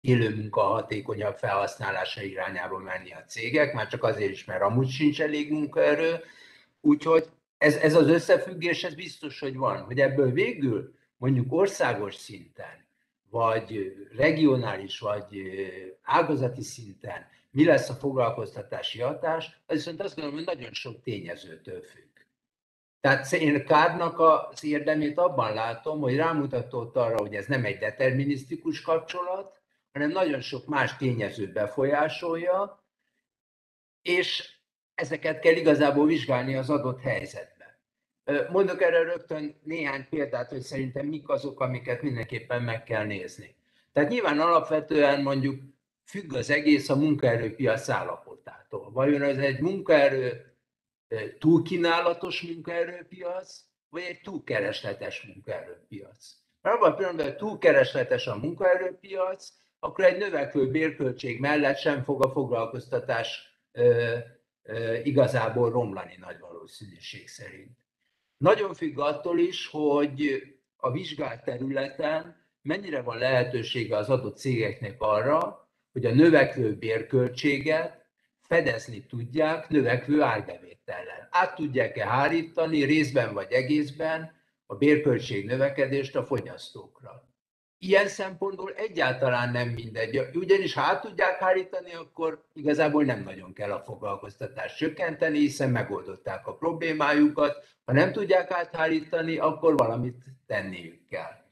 [0.00, 5.52] élőmunka hatékonyabb felhasználása irányába menni a cégek, már csak azért is, mert amúgy sincs elég
[5.52, 6.20] munkaerő.
[6.80, 9.82] Úgyhogy ez, ez az összefüggés, ez biztos, hogy van.
[9.82, 12.86] Hogy ebből végül mondjuk országos szinten,
[13.30, 15.42] vagy regionális, vagy
[16.02, 21.82] ágazati szinten mi lesz a foglalkoztatási hatás, az viszont azt gondolom, hogy nagyon sok tényezőtől
[21.82, 22.11] függ.
[23.02, 28.80] Tehát én Kárnak az érdemét abban látom, hogy rámutatott arra, hogy ez nem egy determinisztikus
[28.80, 29.60] kapcsolat,
[29.92, 32.84] hanem nagyon sok más tényezőt befolyásolja,
[34.02, 34.52] és
[34.94, 37.68] ezeket kell igazából vizsgálni az adott helyzetben.
[38.50, 43.56] Mondok erre rögtön néhány példát, hogy szerintem mik azok, amiket mindenképpen meg kell nézni.
[43.92, 45.60] Tehát nyilván alapvetően mondjuk
[46.04, 48.90] függ az egész a munkaerőpiac állapotától.
[48.92, 50.51] Vajon ez egy munkaerő
[51.38, 56.34] túlkínálatos munkaerőpiac, vagy egy túlkeresletes munkaerőpiac?
[56.60, 59.48] Mert abban a pillanatban, túlkeresletes a munkaerőpiac,
[59.78, 64.16] akkor egy növekvő bérköltség mellett sem fog a foglalkoztatás ö,
[64.62, 67.78] ö, igazából romlani nagy valószínűség szerint.
[68.36, 70.42] Nagyon függ attól is, hogy
[70.76, 78.01] a vizsgált területen mennyire van lehetősége az adott cégeknek arra, hogy a növekvő bérköltséget
[78.52, 81.28] fedezni tudják növekvő árbevétellel.
[81.30, 84.32] Át tudják-e hárítani részben vagy egészben
[84.66, 87.28] a bérköltség növekedést a fogyasztókra.
[87.78, 90.28] Ilyen szempontból egyáltalán nem mindegy.
[90.34, 96.46] Ugyanis ha át tudják hárítani, akkor igazából nem nagyon kell a foglalkoztatást csökkenteni, hiszen megoldották
[96.46, 97.64] a problémájukat.
[97.84, 101.44] Ha nem tudják áthárítani, akkor valamit tenniük kell.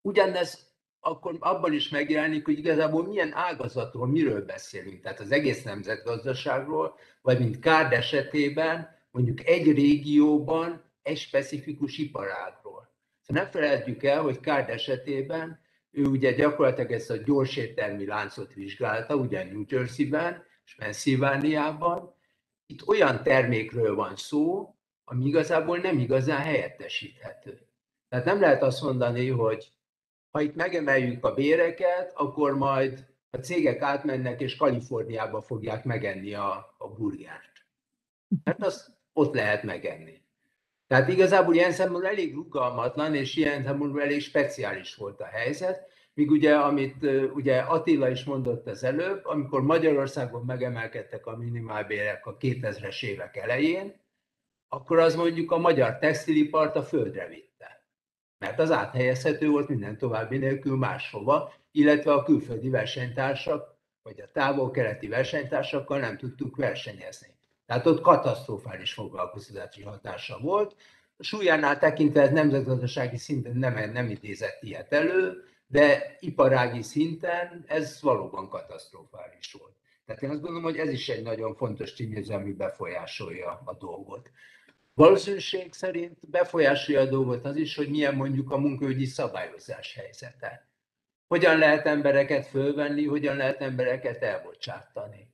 [0.00, 0.71] Ugyanez
[1.04, 5.00] akkor abban is megjelenik, hogy igazából milyen ágazatról, miről beszélünk.
[5.00, 12.90] Tehát az egész nemzetgazdaságról, vagy mint Kárd esetében mondjuk egy régióban egy specifikus iparágról.
[13.20, 15.60] Szóval ne felejtjük el, hogy Kárd esetében
[15.90, 22.14] ő ugye gyakorlatilag ezt a gyorséttermi láncot vizsgálta, ugye New Jersey-ben és Pennsylvániában.
[22.66, 27.66] Itt olyan termékről van szó, ami igazából nem igazán helyettesíthető.
[28.08, 29.72] Tehát nem lehet azt mondani, hogy
[30.32, 36.74] ha itt megemeljük a béreket, akkor majd a cégek átmennek, és Kaliforniába fogják megenni a,
[36.78, 37.66] a burgert.
[38.44, 40.20] Mert azt ott lehet megenni.
[40.86, 46.30] Tehát igazából ilyen szempontból elég rugalmatlan, és ilyen szempontból elég speciális volt a helyzet, míg
[46.30, 53.04] ugye, amit ugye Attila is mondott az előbb, amikor Magyarországon megemelkedtek a minimálbérek a 2000-es
[53.04, 54.00] évek elején,
[54.68, 57.81] akkor az mondjuk a magyar textilipart a földre vitte
[58.42, 65.08] mert az áthelyezhető volt minden további nélkül máshova, illetve a külföldi versenytársak, vagy a távol-keleti
[65.08, 67.26] versenytársakkal nem tudtuk versenyezni.
[67.66, 70.76] Tehát ott katasztrofális foglalkoztatási hatása volt.
[71.16, 77.98] A súlyánál tekintve ez nemzetgazdasági szinten nem, nem idézett ilyet elő, de iparági szinten ez
[78.00, 79.76] valóban katasztrofális volt.
[80.06, 84.30] Tehát én azt gondolom, hogy ez is egy nagyon fontos tényező, ami befolyásolja a dolgot.
[84.94, 90.68] Valószínűség szerint befolyásolja a dolgot az is, hogy milyen mondjuk a munkaügyi szabályozás helyzete.
[91.28, 95.30] Hogyan lehet embereket fölvenni, hogyan lehet embereket elbocsátani.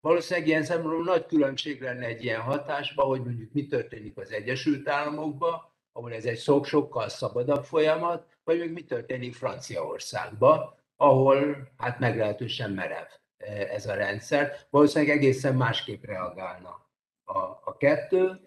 [0.00, 4.88] Valószínűleg ilyen szempontból nagy különbség lenne egy ilyen hatásban, hogy mondjuk mi történik az Egyesült
[4.88, 11.98] Államokban, ahol ez egy sok sokkal szabadabb folyamat, vagy még mi történik Franciaországban, ahol hát
[11.98, 13.06] meglehetősen merev
[13.36, 14.56] eh, ez a rendszer.
[14.70, 16.86] Valószínűleg egészen másképp reagálna
[17.24, 18.40] a, a kettő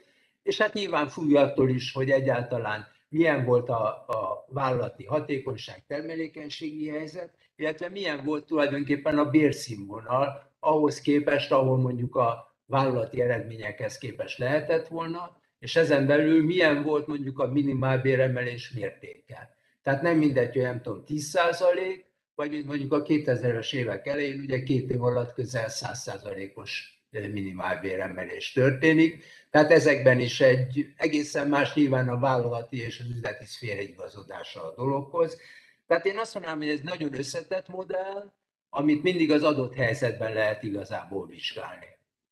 [0.49, 7.33] és hát nyilván függ is, hogy egyáltalán milyen volt a, a vállalati hatékonyság, termelékenységi helyzet,
[7.55, 14.87] illetve milyen volt tulajdonképpen a bérszínvonal ahhoz képest, ahol mondjuk a vállalati eredményekhez képest lehetett
[14.87, 19.57] volna, és ezen belül milyen volt mondjuk a minimálbéremelés mértéke.
[19.83, 21.37] Tehát nem mindegy, hogy nem tudom, 10
[22.35, 28.51] vagy mint mondjuk a 2000-es évek elején, ugye két év alatt közel 100 os minimálbéremelés
[28.51, 29.23] történik.
[29.49, 34.73] Tehát ezekben is egy egészen más nyilván a vállalati és az üzleti szféra igazodása a
[34.75, 35.37] dologhoz.
[35.87, 38.31] Tehát én azt mondanám, hogy ez nagyon összetett modell,
[38.69, 41.85] amit mindig az adott helyzetben lehet igazából vizsgálni.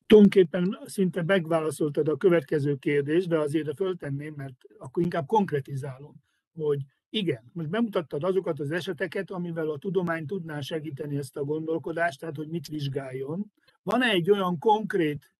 [0.06, 6.14] Tulajdonképpen szinte megválaszoltad a következő kérdést, de azért föltenném, mert akkor inkább konkretizálom,
[6.54, 12.20] hogy igen, most bemutattad azokat az eseteket, amivel a tudomány tudná segíteni ezt a gondolkodást,
[12.20, 13.52] tehát hogy mit vizsgáljon.
[13.82, 15.32] Van-e egy olyan konkrét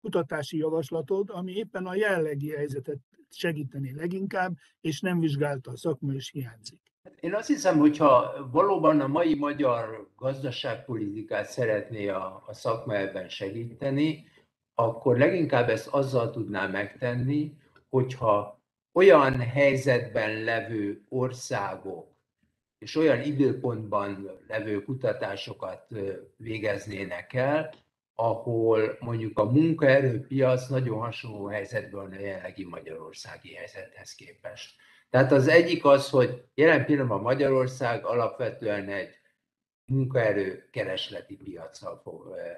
[0.00, 2.98] kutatási javaslatod, ami éppen a jellegi helyzetet
[3.30, 6.80] segíteni leginkább, és nem vizsgálta a szakma, és hiányzik?
[7.20, 14.26] Én azt hiszem, hogyha valóban a mai magyar gazdaságpolitikát szeretné a, a szakma ebben segíteni,
[14.74, 17.56] akkor leginkább ezt azzal tudná megtenni,
[17.88, 18.57] hogyha
[18.92, 22.16] olyan helyzetben levő országok
[22.78, 25.86] és olyan időpontban levő kutatásokat
[26.36, 27.74] végeznének el,
[28.14, 34.76] ahol mondjuk a munkaerőpiac nagyon hasonló helyzetben a jelenlegi magyarországi helyzethez képest.
[35.10, 39.18] Tehát az egyik az, hogy jelen pillanatban Magyarország alapvetően egy
[39.84, 42.02] munkaerő keresleti piacsal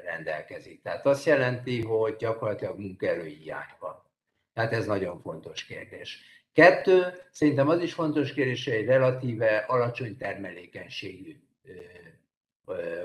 [0.04, 0.82] rendelkezik.
[0.82, 4.09] Tehát azt jelenti, hogy gyakorlatilag munkaerő hiány van.
[4.52, 6.20] Tehát ez nagyon fontos kérdés.
[6.52, 11.36] Kettő, szerintem az is fontos kérdés, hogy egy relatíve alacsony termelékenységű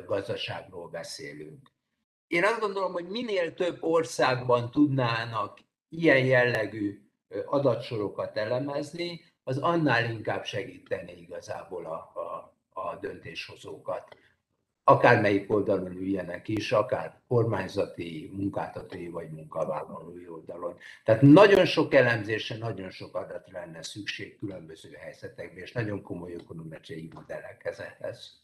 [0.05, 1.71] gazdaságról beszélünk.
[2.27, 7.01] Én azt gondolom, hogy minél több országban tudnának ilyen jellegű
[7.45, 14.17] adatsorokat elemezni, az annál inkább segíteni igazából a, a, a döntéshozókat.
[14.87, 20.77] Akármelyik oldalon üljenek is, akár kormányzati, munkáltatói vagy munkavállalói oldalon.
[21.03, 27.09] Tehát nagyon sok elemzésre, nagyon sok adatra lenne szükség különböző helyzetekben, és nagyon komoly ökonometriai
[27.13, 28.43] modellekhez ehhez.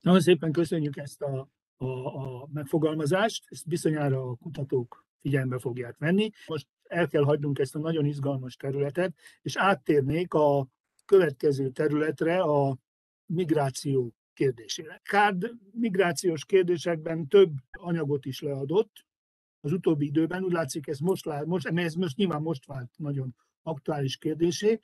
[0.00, 6.30] Nagyon szépen köszönjük ezt a, a, a megfogalmazást, ezt bizonyára a kutatók figyelme fogják venni.
[6.46, 10.66] Most el kell hagynunk ezt a nagyon izgalmas területet, és áttérnék a
[11.04, 12.76] következő területre, a
[13.26, 15.00] migráció kérdésére.
[15.04, 19.06] Kárd migrációs kérdésekben több anyagot is leadott
[19.60, 23.34] az utóbbi időben, úgy látszik ez most, lát, most, ez most nyilván most vált nagyon
[23.62, 24.80] aktuális kérdésé.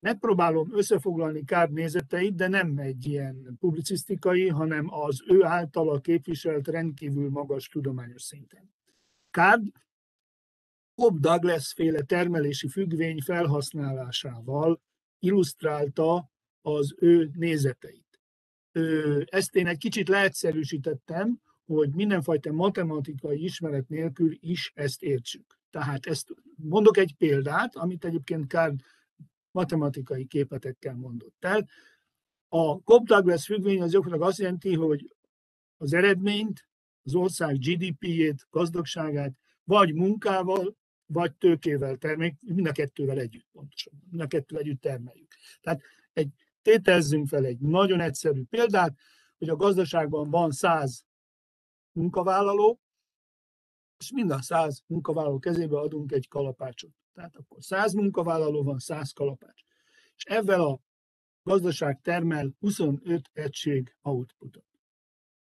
[0.00, 7.30] Megpróbálom összefoglalni Kárd nézeteit, de nem egy ilyen publicisztikai, hanem az ő általa képviselt rendkívül
[7.30, 8.74] magas tudományos szinten.
[9.30, 9.62] Kárd
[10.94, 14.80] Cobb Douglas féle termelési függvény felhasználásával
[15.18, 16.30] illusztrálta
[16.60, 18.05] az ő nézeteit.
[19.24, 25.58] Ezt én egy kicsit leegyszerűsítettem, hogy mindenfajta matematikai ismeret nélkül is ezt értsük.
[25.70, 28.80] Tehát ezt mondok egy példát, amit egyébként Card
[29.50, 31.68] matematikai képetekkel mondott el.
[32.48, 35.14] A Cobb-Douglas függvény az gyakorlatilag azt jelenti, hogy
[35.76, 36.68] az eredményt,
[37.02, 39.32] az ország GDP-jét, gazdagságát
[39.64, 45.34] vagy munkával, vagy tőkével termeljük, mind a kettővel együtt pontosan, mind a kettővel együtt termeljük.
[45.60, 46.28] Tehát egy,
[46.66, 48.96] tételezzünk fel egy nagyon egyszerű példát,
[49.38, 51.04] hogy a gazdaságban van 100
[51.92, 52.80] munkavállaló,
[53.98, 56.90] és mind a 100 munkavállaló kezébe adunk egy kalapácsot.
[57.12, 59.62] Tehát akkor 100 munkavállaló van, 100 kalapács.
[60.16, 60.80] És ezzel a
[61.42, 64.66] gazdaság termel 25 egység outputot.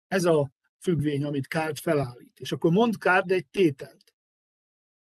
[0.07, 2.39] Ez a függvény, amit Kárt felállít.
[2.39, 4.13] És akkor mond Kárt egy tételt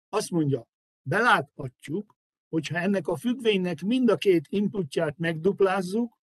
[0.09, 0.69] azt mondja,
[1.03, 2.17] beláthatjuk,
[2.53, 6.19] hogyha ennek a függvénynek mind a két inputját megduplázzuk,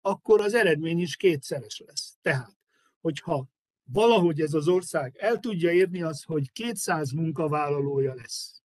[0.00, 2.16] akkor az eredmény is kétszeres lesz.
[2.22, 2.56] Tehát,
[3.00, 3.48] hogyha
[3.84, 8.62] valahogy ez az ország el tudja érni az, hogy 200 munkavállalója lesz,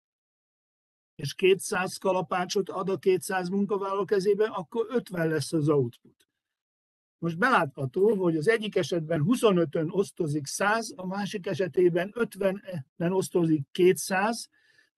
[1.14, 6.28] és 200 kalapácsot ad a 200 munkavállaló kezébe, akkor 50 lesz az output.
[7.18, 14.48] Most belátható, hogy az egyik esetben 25-ön osztozik 100, a másik esetében 50-en osztozik 200,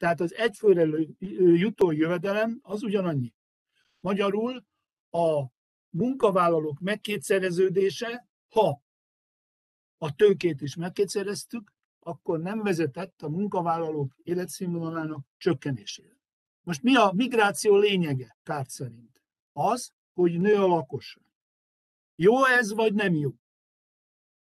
[0.01, 0.89] tehát az egyfőre
[1.55, 3.35] jutó jövedelem az ugyanannyi.
[4.01, 4.65] Magyarul
[5.11, 5.45] a
[5.89, 8.83] munkavállalók megkétszereződése, ha
[9.99, 16.17] a tőkét is megkétszereztük, akkor nem vezetett a munkavállalók életszínvonalának csökkenésére.
[16.63, 19.23] Most mi a migráció lényege, Kárt szerint?
[19.53, 21.25] Az, hogy nő a lakosság.
[22.15, 23.35] Jó ez, vagy nem jó?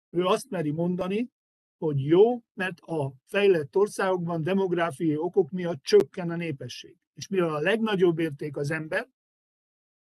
[0.10, 1.32] Ő azt meri mondani,
[1.80, 6.98] hogy jó, mert a fejlett országokban demográfiai okok miatt csökken a népesség.
[7.14, 9.10] És mivel a legnagyobb érték az ember,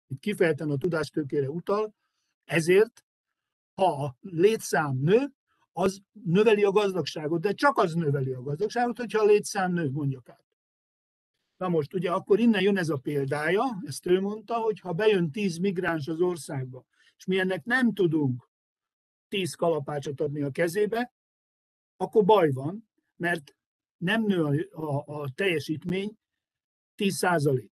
[0.07, 1.95] itt kifejezetten a tudástőkére utal,
[2.45, 3.05] ezért,
[3.75, 5.33] ha a létszám nő,
[5.73, 10.29] az növeli a gazdagságot, de csak az növeli a gazdagságot, hogyha a létszám nő, mondjuk
[10.29, 10.45] át.
[11.57, 15.31] Na most, ugye akkor innen jön ez a példája, ezt ő mondta, hogy ha bejön
[15.31, 16.85] tíz migráns az országba,
[17.17, 18.49] és mi ennek nem tudunk
[19.29, 21.13] tíz kalapácsot adni a kezébe,
[22.01, 23.57] akkor baj van, mert
[23.97, 26.19] nem nő a, a, a teljesítmény
[26.97, 27.69] 10%.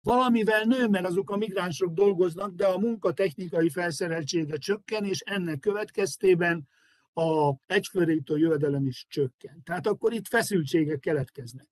[0.00, 6.68] Valamivel nő, mert azok a migránsok dolgoznak, de a munkatechnikai felszereltsége csökken, és ennek következtében
[7.12, 9.62] a egyfőrétő jövedelem is csökken.
[9.62, 11.68] Tehát akkor itt feszültségek keletkeznek.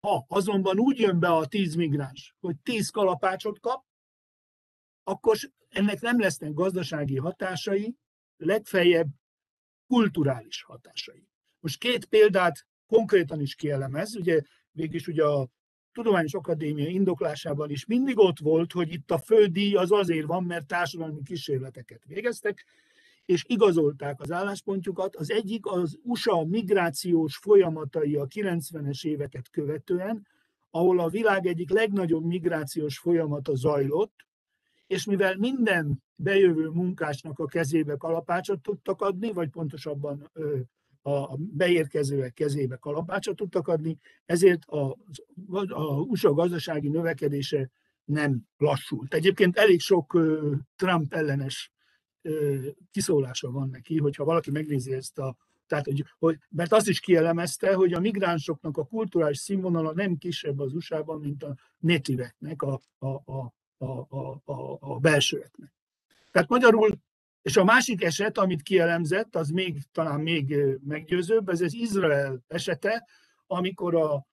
[0.00, 3.84] Ha azonban úgy jön be a 10 migráns, hogy 10 kalapácsot kap,
[5.02, 5.36] akkor
[5.68, 7.96] ennek nem lesznek gazdasági hatásai,
[8.36, 9.08] legfeljebb
[9.88, 11.28] kulturális hatásai.
[11.60, 15.48] Most két példát konkrétan is kielemez, ugye végülis ugye a
[15.92, 20.66] Tudományos Akadémia indoklásában is mindig ott volt, hogy itt a fődíj az azért van, mert
[20.66, 22.64] társadalmi kísérleteket végeztek,
[23.24, 25.16] és igazolták az álláspontjukat.
[25.16, 30.26] Az egyik az USA migrációs folyamatai a 90-es éveket követően,
[30.70, 34.27] ahol a világ egyik legnagyobb migrációs folyamata zajlott,
[34.88, 40.30] és mivel minden bejövő munkásnak a kezébe kalapácsot tudtak adni, vagy pontosabban
[41.02, 44.96] a beérkezőek kezébe kalapácsot tudtak adni, ezért a,
[45.68, 47.70] a USA gazdasági növekedése
[48.04, 49.14] nem lassult.
[49.14, 50.18] Egyébként elég sok
[50.76, 51.72] Trump ellenes
[52.90, 55.36] kiszólása van neki, hogyha valaki megnézi ezt a
[55.66, 60.58] Tehát, hogy, hogy, mert azt is kielemezte, hogy a migránsoknak a kulturális színvonala nem kisebb
[60.58, 65.72] az USA-ban, mint a nativeknek, a, a, a, a, a, a, a belsőeknek.
[66.30, 66.98] Tehát magyarul,
[67.42, 73.06] és a másik eset, amit kielemzett, az még talán még meggyőzőbb, ez az Izrael esete,
[73.46, 74.26] amikor a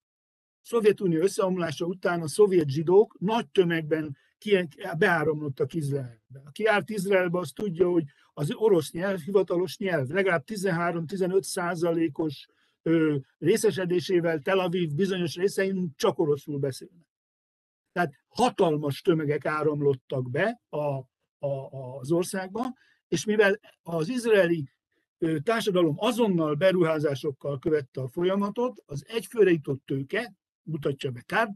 [0.62, 4.18] Szovjetunió összeomlása után a szovjet zsidók nagy tömegben
[4.98, 6.41] beáramlottak Izraelbe.
[6.46, 12.48] Aki járt Izraelbe, az tudja, hogy az orosz nyelv hivatalos nyelv, legalább 13-15 százalékos
[13.38, 17.08] részesedésével Tel Aviv bizonyos részein csak oroszul beszélnek.
[17.96, 20.78] Tehát hatalmas tömegek áramlottak be a,
[21.48, 21.70] a,
[22.00, 22.74] az országba,
[23.08, 24.70] és mivel az izraeli
[25.43, 30.34] társadalom azonnal beruházásokkal követte a folyamatot, az egyfőre jutott tőke,
[30.64, 31.52] mutatja be Kárd,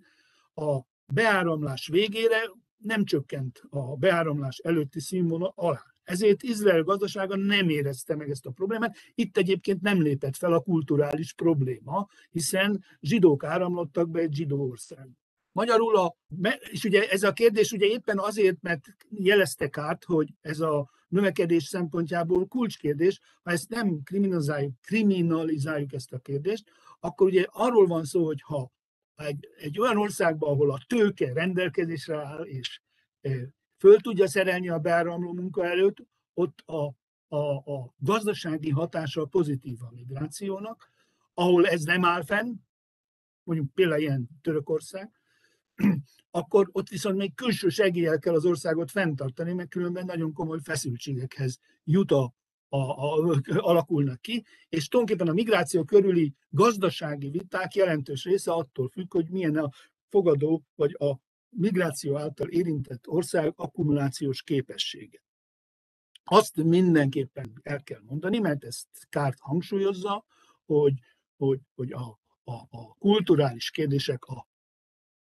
[0.54, 0.80] a
[1.14, 5.84] beáramlás végére nem csökkent a beáramlás előtti színvonal alá.
[6.04, 8.98] Ezért Izrael gazdasága nem érezte meg ezt a problémát.
[9.16, 15.10] Itt egyébként nem lépett fel a kulturális probléma, hiszen zsidók áramlottak be egy zsidó ország.
[15.60, 16.16] Magyarul, a,
[16.72, 21.64] és ugye ez a kérdés ugye éppen azért, mert jeleztek át, hogy ez a növekedés
[21.64, 28.26] szempontjából kulcskérdés, ha ezt nem kriminalizáljuk, kriminalizáljuk ezt a kérdést, akkor ugye arról van szó,
[28.26, 28.72] hogy ha
[29.16, 32.82] egy, egy olyan országban, ahol a tőke rendelkezésre áll, és
[33.22, 33.30] e,
[33.78, 36.94] föl tudja szerelni a beáramló munkaerőt, ott a,
[37.28, 40.92] a, a gazdasági hatása pozitív a migrációnak,
[41.34, 42.56] ahol ez nem áll fenn,
[43.44, 45.19] mondjuk például ilyen Törökország,
[46.32, 51.60] akkor ott viszont még külső segéllyel kell az országot fenntartani, mert különben nagyon komoly feszültségekhez
[51.84, 52.34] jut a,
[52.70, 59.14] a, a, alakulnak ki, és tulajdonképpen a migráció körüli gazdasági viták jelentős része attól függ,
[59.14, 59.70] hogy milyen a
[60.08, 61.20] fogadó vagy a
[61.50, 65.24] migráció által érintett ország akkumulációs képessége.
[66.24, 70.26] Azt mindenképpen el kell mondani, mert ezt Kárt hangsúlyozza,
[70.66, 70.94] hogy,
[71.38, 74.49] hogy, hogy a, a, a kulturális kérdések a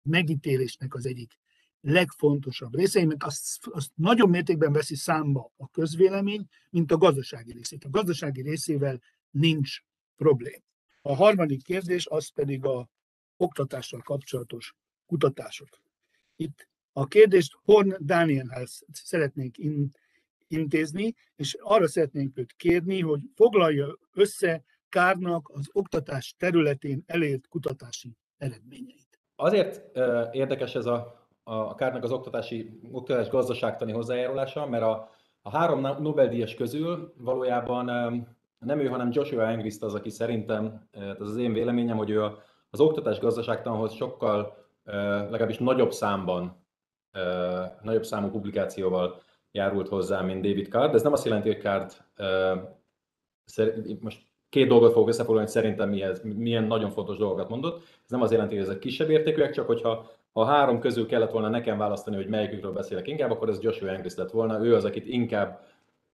[0.04, 1.38] megítélésnek az egyik
[1.82, 7.84] legfontosabb részei, mert azt, azt nagyon mértékben veszi számba a közvélemény, mint a gazdasági részét.
[7.84, 9.80] A gazdasági részével nincs
[10.16, 10.64] probléma.
[11.02, 12.90] A harmadik kérdés az pedig a
[13.38, 14.76] oktatással kapcsolatos
[15.06, 15.82] kutatások.
[16.36, 19.92] Itt a kérdést Horn Danielhez szeretnénk in,
[20.48, 28.18] intézni, és arra szeretnénk őt kérni, hogy foglalja össze Kárnak az oktatás területén elért kutatási
[28.38, 29.03] eredményeit.
[29.36, 29.98] Azért
[30.32, 35.10] érdekes ez a a kárnak az oktatási, oktatás gazdaságtani hozzájárulása, mert a,
[35.42, 37.86] a három Nobel-díjas közül valójában
[38.60, 42.24] nem ő, hanem Joshua Engrist az, aki szerintem, ez az én véleményem, hogy ő
[42.70, 44.58] az oktatás gazdaságtanhoz sokkal
[45.30, 46.66] legalábbis nagyobb számban,
[47.82, 49.22] nagyobb számú publikációval
[49.52, 50.94] járult hozzá, mint David Card.
[50.94, 51.92] Ez nem azt jelenti, hogy Card
[54.00, 57.82] most két dolgot fogok összefoglalni, hogy szerintem mihez, milyen nagyon fontos dolgokat mondott.
[58.04, 61.50] Ez nem az jelenti, hogy ezek kisebb értékűek, csak hogyha ha három közül kellett volna
[61.50, 64.66] nekem választani, hogy melyikükről beszélek inkább, akkor ez Joshua Engrist lett volna.
[64.66, 65.68] Ő az, akit inkább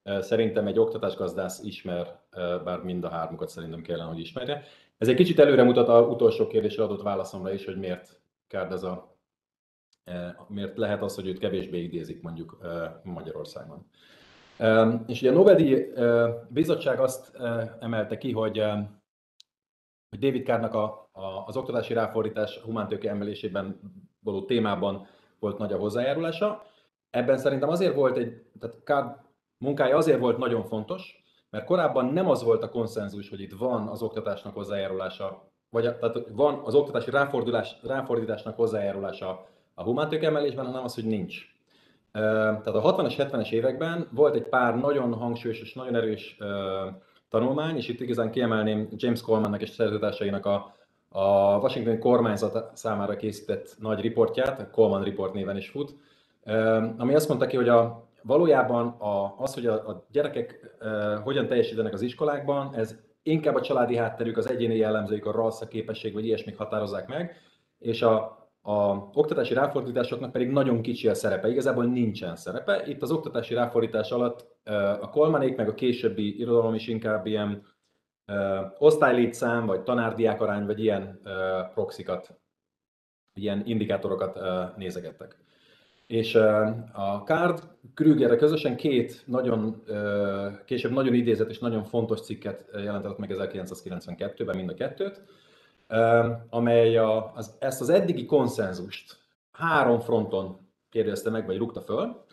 [0.03, 2.19] szerintem egy oktatásgazdász ismer,
[2.63, 4.63] bár mind a hármukat szerintem kellene, hogy ismerje.
[4.97, 8.83] Ez egy kicsit előre mutat a utolsó kérdésre adott válaszomra is, hogy miért kárd ez
[8.83, 9.15] a,
[10.47, 12.57] miért lehet az, hogy őt kevésbé idézik mondjuk
[13.03, 13.85] Magyarországon.
[15.07, 15.93] És ugye a Nobel-díj
[16.47, 17.35] bizottság azt
[17.79, 18.63] emelte ki, hogy,
[20.09, 23.79] hogy David Kárnak a, a, az oktatási ráfordítás humántőke emelésében
[24.19, 25.07] való témában
[25.39, 26.63] volt nagy a hozzájárulása.
[27.09, 29.23] Ebben szerintem azért volt egy, tehát Kár
[29.57, 33.87] munkája azért volt nagyon fontos, mert korábban nem az volt a konszenzus, hogy itt van
[33.87, 40.83] az oktatásnak hozzájárulása, vagy tehát van az oktatási ráfordulás, ráfordításnak hozzájárulása a humántőke emelésben, hanem
[40.83, 41.58] az, hogy nincs.
[42.11, 46.37] Tehát a 60-as, 70-es években volt egy pár nagyon hangsúlyos és nagyon erős
[47.29, 50.75] tanulmány, és itt igazán kiemelném James Colemannek és szerzőtársainak a,
[51.09, 55.95] a Washingtoni kormányzat számára készített nagy riportját, a Coleman Report néven is fut,
[56.97, 60.77] ami azt mondta ki, hogy a, valójában a, az, hogy a, a gyerekek
[61.23, 66.13] hogyan teljesítenek az iskolákban, ez inkább a családi hátterük, az egyéni jellemzőik, a rassza képesség
[66.13, 67.35] vagy ilyesmik határozzák meg,
[67.79, 68.38] és a
[68.69, 72.83] a oktatási ráfordításoknak pedig nagyon kicsi a szerepe, igazából nincsen szerepe.
[72.85, 74.47] Itt az oktatási ráfordítás alatt
[75.01, 77.65] a kolmanék, meg a későbbi irodalom is inkább ilyen
[78.77, 81.21] osztálylétszám, vagy tanárdiák arány, vagy ilyen
[81.73, 82.39] proxikat,
[83.33, 84.39] ilyen indikátorokat
[84.77, 85.37] nézegettek.
[86.07, 86.35] És
[86.93, 87.63] a Card
[87.93, 89.83] Krügerre közösen két nagyon,
[90.65, 95.21] később nagyon idézett és nagyon fontos cikket jelentett meg 1992-ben, mind a kettőt
[96.49, 99.17] amely a, az, ezt az eddigi konszenzust
[99.51, 100.57] három fronton
[100.89, 102.23] kérdezte meg, vagy rúgta föl.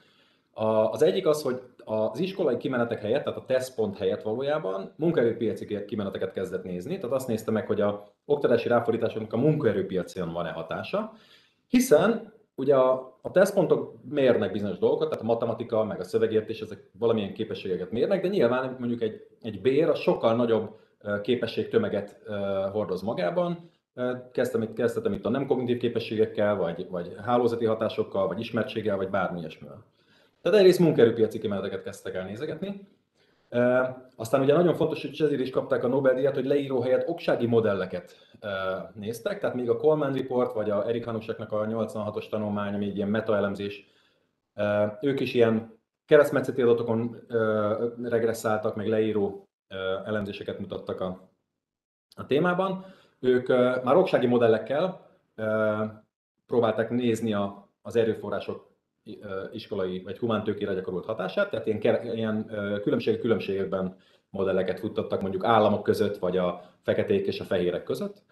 [0.52, 5.84] A, az egyik az, hogy az iskolai kimenetek helyett, tehát a tesztpont helyett valójában munkaerőpiaci
[5.84, 11.12] kimeneteket kezdett nézni, tehát azt nézte meg, hogy a oktatási ráfordításoknak a munkaerőpiacon van-e hatása,
[11.68, 16.90] hiszen ugye a, a tesztpontok mérnek bizonyos dolgokat, tehát a matematika, meg a szövegértés, ezek
[16.98, 20.78] valamilyen képességeket mérnek, de nyilván mondjuk egy, egy bér a sokkal nagyobb
[21.22, 22.20] képességtömeget
[22.72, 23.70] hordoz magában,
[24.32, 29.08] Kezdtem itt, kezdtem itt a nem kognitív képességekkel, vagy, vagy hálózati hatásokkal, vagy ismertséggel, vagy
[29.08, 29.84] bármi ilyesmivel.
[30.42, 32.88] Tehát egyrészt munkaerőpiaci kimeneteket kezdtek el nézegetni.
[34.16, 38.16] Aztán ugye nagyon fontos, hogy ezért is kapták a Nobel-díjat, hogy leíró helyett oksági modelleket
[38.94, 42.96] néztek, tehát még a Coleman Report, vagy a Erik Hanuseknak a 86-os tanulmány, ami egy
[42.96, 43.86] ilyen metaelemzés,
[45.00, 47.26] ők is ilyen keresztmetszeti adatokon
[48.02, 49.48] regresszáltak, meg leíró
[50.04, 51.30] elemzéseket mutattak a,
[52.16, 52.84] a témában.
[53.20, 53.48] Ők
[53.84, 55.06] már oksági modellekkel
[56.46, 58.74] próbálták nézni a, az erőforrások
[59.52, 62.46] iskolai vagy humántőkére gyakorolt hatását, tehát ilyen, ilyen
[62.82, 63.96] különbségek különbségekben
[64.30, 68.22] modelleket futtattak mondjuk államok között, vagy a feketék és a fehérek között.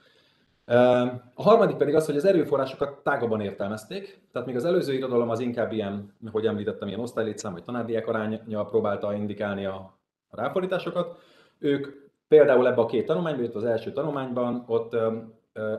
[1.34, 5.40] A harmadik pedig az, hogy az erőforrásokat tágabban értelmezték, tehát még az előző irodalom az
[5.40, 9.98] inkább ilyen, hogy említettem, ilyen osztálylétszám vagy tanárdiák aránya próbálta indikálni a,
[10.36, 11.18] a ráfordításokat.
[11.58, 11.86] Ők
[12.28, 14.96] például ebbe a két tanulmányban, az első tanulmányban, ott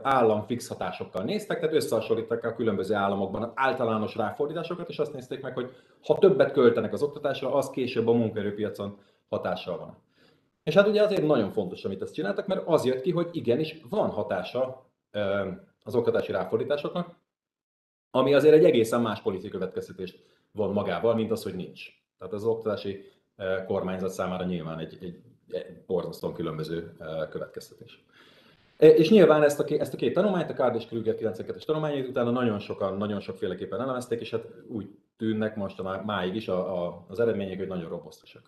[0.02, 5.42] állam fix hatásokkal néztek, tehát összehasonlították a különböző államokban az általános ráfordításokat, és azt nézték
[5.42, 5.70] meg, hogy
[6.02, 8.98] ha többet költenek az oktatásra, az később a munkaerőpiacon
[9.28, 9.96] hatással van.
[10.62, 13.80] És hát ugye azért nagyon fontos, amit ezt csináltak, mert az jött ki, hogy igenis
[13.88, 14.90] van hatása
[15.82, 17.14] az oktatási ráfordításoknak,
[18.10, 21.88] ami azért egy egészen más politikai következtetést von magával, mint az, hogy nincs.
[22.18, 23.04] Tehát az oktatási
[23.66, 25.18] kormányzat számára nyilván egy, egy,
[25.48, 26.96] egy borzasztóan különböző
[27.30, 28.04] következtetés.
[28.76, 32.08] E, és nyilván ezt a, ezt a két tanulmányt, a Card és Krüger 92-es tanulmányait
[32.08, 36.84] utána nagyon sokan, nagyon sokféleképpen elemezték, és hát úgy tűnnek most a máig is a,
[36.84, 38.42] a, az eredmények, hogy nagyon robosztusak.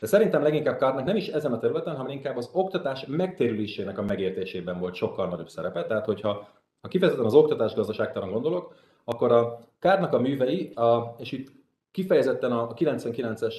[0.00, 4.02] De szerintem leginkább Cardnak nem is ezen a területen, hanem inkább az oktatás megtérülésének a
[4.02, 5.84] megértésében volt sokkal nagyobb szerepe.
[5.86, 6.48] Tehát, hogyha
[6.80, 11.50] ha kifejezetten az oktatás gazdaságtalan gondolok, akkor a Cardnak a művei, a, és itt
[11.92, 13.54] kifejezetten a 99-es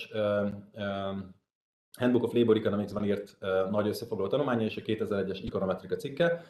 [1.99, 6.43] Handbook of Labor Economics-ban írt uh, nagy összefoglaló tanulmánya és a 2001-es Econometrika cikke.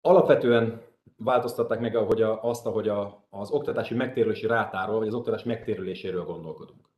[0.00, 0.82] Alapvetően
[1.16, 6.24] változtatták meg ahogy a, azt, ahogy a, az oktatási megtérülési rátáról, vagy az oktatás megtérüléséről
[6.24, 6.88] gondolkodunk.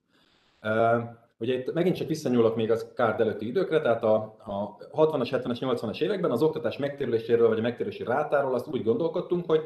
[1.38, 4.14] Ugye itt megint csak visszanyúlok még az kárd előtti időkre, tehát a,
[4.44, 9.46] a 60-as, 70-es, 80-as években az oktatás megtérüléséről, vagy a megtérülési rátáról azt úgy gondolkodtunk,
[9.46, 9.62] hogy,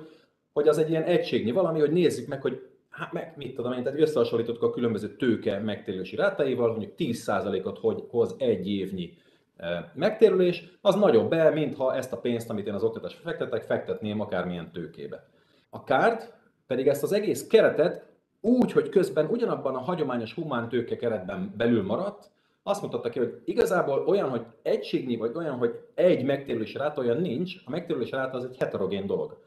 [0.53, 2.69] hogy az egy ilyen egységnyi valami, hogy nézzük meg, hogy
[2.99, 8.05] hát meg mit tudom én, tehát összehasonlítottuk a különböző tőke megtérülési rátáival, mondjuk 10%-ot hogy
[8.11, 9.17] hoz egy évnyi
[9.57, 14.21] e, megtérülés, az nagyobb be, mintha ezt a pénzt, amit én az oktatásra fektetek, fektetném
[14.21, 15.29] akármilyen tőkébe.
[15.71, 16.33] A kárt
[16.67, 18.07] pedig ezt az egész keretet
[18.41, 22.31] úgy, hogy közben ugyanabban a hagyományos humán tőke keretben belül maradt,
[22.63, 27.21] azt mutatta ki, hogy igazából olyan, hogy egységnyi, vagy olyan, hogy egy megtérülési ráta, olyan
[27.21, 29.39] nincs, a megtérülési ráta az egy heterogén dolog.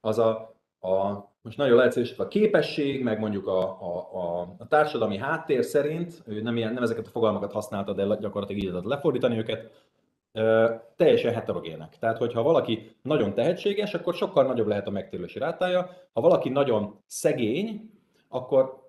[0.00, 5.18] Az a, a most nagyon leegyszerűsítve a képesség, meg mondjuk a, a, a, a társadalmi
[5.18, 9.38] háttér szerint, ő nem, ilyen, nem ezeket a fogalmakat használta, de gyakorlatilag így lehetett lefordítani
[9.38, 9.70] őket,
[10.96, 11.98] teljesen heterogének.
[11.98, 15.90] Tehát, hogyha valaki nagyon tehetséges, akkor sokkal nagyobb lehet a megtérülési rátája.
[16.12, 17.90] Ha valaki nagyon szegény,
[18.28, 18.86] akkor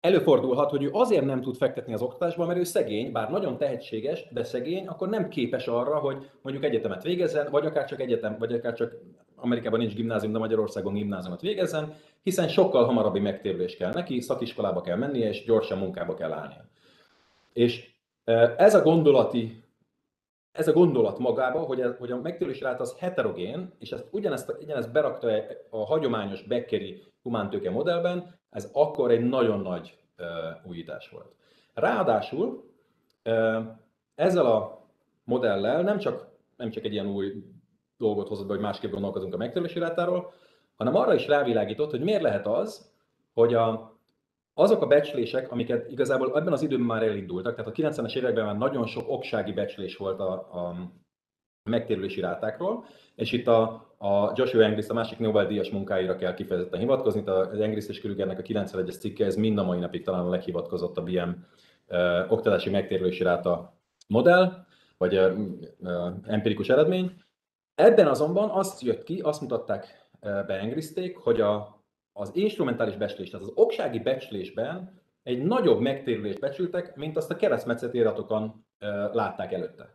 [0.00, 4.28] előfordulhat, hogy ő azért nem tud fektetni az oktatásba, mert ő szegény, bár nagyon tehetséges,
[4.30, 8.52] de szegény, akkor nem képes arra, hogy mondjuk egyetemet végezzen, vagy akár csak egyetem, vagy
[8.52, 8.94] akár csak
[9.36, 14.96] Amerikában nincs gimnázium, de Magyarországon gimnáziumot végezzen, hiszen sokkal hamarabbi megtérülés kell neki, szakiskolába kell
[14.96, 16.64] mennie, és gyorsan munkába kell állnia.
[17.52, 17.92] És
[18.56, 19.64] ez a gondolati
[20.54, 24.56] ez a gondolat magába, hogy, ez, hogy a megtérülés ráta az heterogén, és ezt ugyanezt,
[24.60, 25.28] ugyanezt berakta
[25.70, 30.26] a hagyományos Beckeri humántőke modellben, ez akkor egy nagyon nagy uh,
[30.70, 31.34] újítás volt.
[31.74, 32.70] Ráadásul
[33.24, 33.56] uh,
[34.14, 34.86] ezzel a
[35.24, 37.44] modellel nem csak, nem csak egy ilyen új
[38.04, 40.32] dolgot hozott be, hogy másképp gondolkozunk a megtérülési rátáról,
[40.76, 42.90] hanem arra is rávilágított, hogy miért lehet az,
[43.34, 43.96] hogy a,
[44.54, 48.58] azok a becslések, amiket igazából ebben az időben már elindultak, tehát a 90-es években már
[48.58, 50.74] nagyon sok oksági becslés volt a, a
[51.70, 52.84] megtérülési rátákról,
[53.14, 53.62] és itt a,
[53.98, 58.42] a Joshua Engris, a másik Nobel-díjas munkáira kell kifejezetten hivatkozni, az Engris és Krügernek a
[58.42, 61.46] 91-es cikke, ez mind a mai napig talán a leghivatkozottabb ilyen
[61.86, 63.74] ö, oktatási megtérülési ráta
[64.08, 64.64] modell,
[64.98, 65.32] vagy ö,
[65.82, 67.12] ö, empirikus eredmény.
[67.74, 73.52] Ebben azonban azt jött ki, azt mutatták, beengrizték, hogy a, az instrumentális becslés, tehát az
[73.54, 78.64] oksági becslésben egy nagyobb megtérülést becsültek, mint azt a keresztmetszeti iratokon
[79.12, 79.94] látták előtte.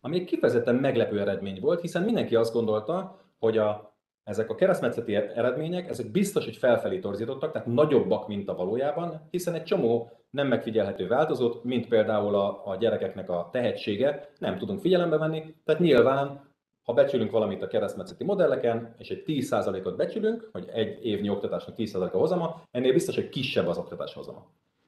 [0.00, 5.14] Ami egy kifejezetten meglepő eredmény volt, hiszen mindenki azt gondolta, hogy a, ezek a keresztmetszeti
[5.14, 10.46] eredmények, ezek biztos, hogy felfelé torzítottak, tehát nagyobbak, mint a valójában, hiszen egy csomó nem
[10.46, 16.49] megfigyelhető változót, mint például a, a gyerekeknek a tehetsége, nem tudunk figyelembe venni, tehát nyilván
[16.82, 22.16] ha becsülünk valamit a keresztmetszeti modelleken, és egy 10%-ot becsülünk, hogy egy évnyi oktatásnak 10%-a
[22.16, 24.46] hozama, ennél biztos, hogy kisebb az oktatás hozama.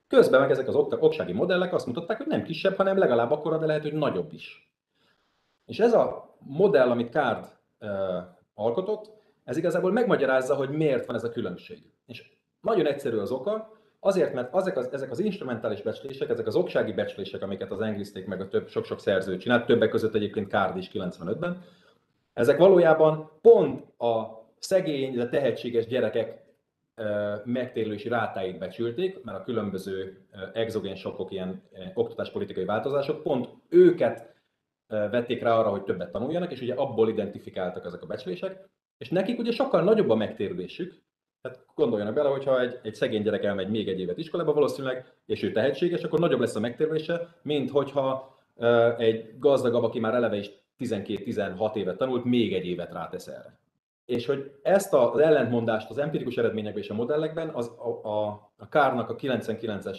[0.09, 3.66] Közben meg ezek az oksági modellek azt mutatták, hogy nem kisebb, hanem legalább akkora, de
[3.66, 4.72] lehet, hogy nagyobb is.
[5.66, 7.45] És ez a modell, amit Card
[7.80, 7.88] uh,
[8.55, 9.11] alkotott,
[9.45, 11.78] ez igazából megmagyarázza, hogy miért van ez a különbség.
[12.07, 16.57] És nagyon egyszerű az oka, azért, mert ezek az, ezek az instrumentális becslések, ezek az
[16.57, 20.76] oksági becslések, amiket az Englisték meg a több, sok-sok szerző csinált, többek között egyébként Card
[20.76, 21.62] is 95-ben,
[22.33, 26.43] ezek valójában pont a szegény, de tehetséges gyerekek
[27.45, 31.62] megtérülési rátáit becsülték, mert a különböző exogén sokok, ilyen
[31.95, 34.35] oktatáspolitikai változások pont őket
[34.87, 38.68] vették rá arra, hogy többet tanuljanak, és ugye abból identifikáltak ezek a becslések,
[38.99, 41.03] és nekik ugye sokkal nagyobb a megtérülésük,
[41.41, 45.43] tehát gondoljanak bele, hogyha egy, egy szegény gyerek elmegy még egy évet iskolába valószínűleg, és
[45.43, 48.37] ő tehetséges, akkor nagyobb lesz a megtérülése, mint hogyha
[48.99, 50.51] egy gazdagabb, aki már eleve is
[50.83, 53.59] 12-16 évet tanult, még egy évet rátesz erre.
[54.05, 58.68] És hogy ezt az ellentmondást az empirikus eredményekben és a modellekben, az a, a, a
[58.68, 59.99] Kárnak a 99-es,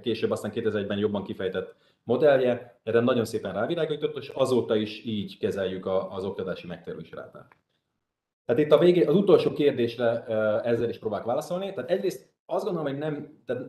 [0.00, 5.86] később aztán 2001-ben jobban kifejtett modellje, erre nagyon szépen rávilágított, és azóta is így kezeljük
[5.86, 7.56] a, az oktatási megtérülési rátát.
[8.44, 10.24] Tehát itt a végé, az utolsó kérdésre
[10.64, 11.72] ezzel is próbálok válaszolni.
[11.72, 13.62] Tehát egyrészt azt gondolom, hogy nem, tehát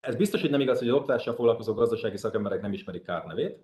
[0.00, 3.58] ez biztos, hogy nem igaz, hogy az oktatással foglalkozó gazdasági szakemberek nem ismerik Kár nevét.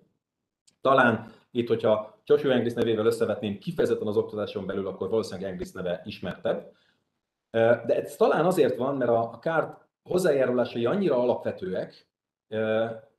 [0.81, 6.01] Talán itt, hogyha Joshua Englis nevével összevetném kifejezetten az oktatáson belül, akkor valószínűleg Englis neve
[6.05, 6.71] ismertebb.
[7.51, 12.07] De ez talán azért van, mert a kárt hozzájárulásai annyira alapvetőek,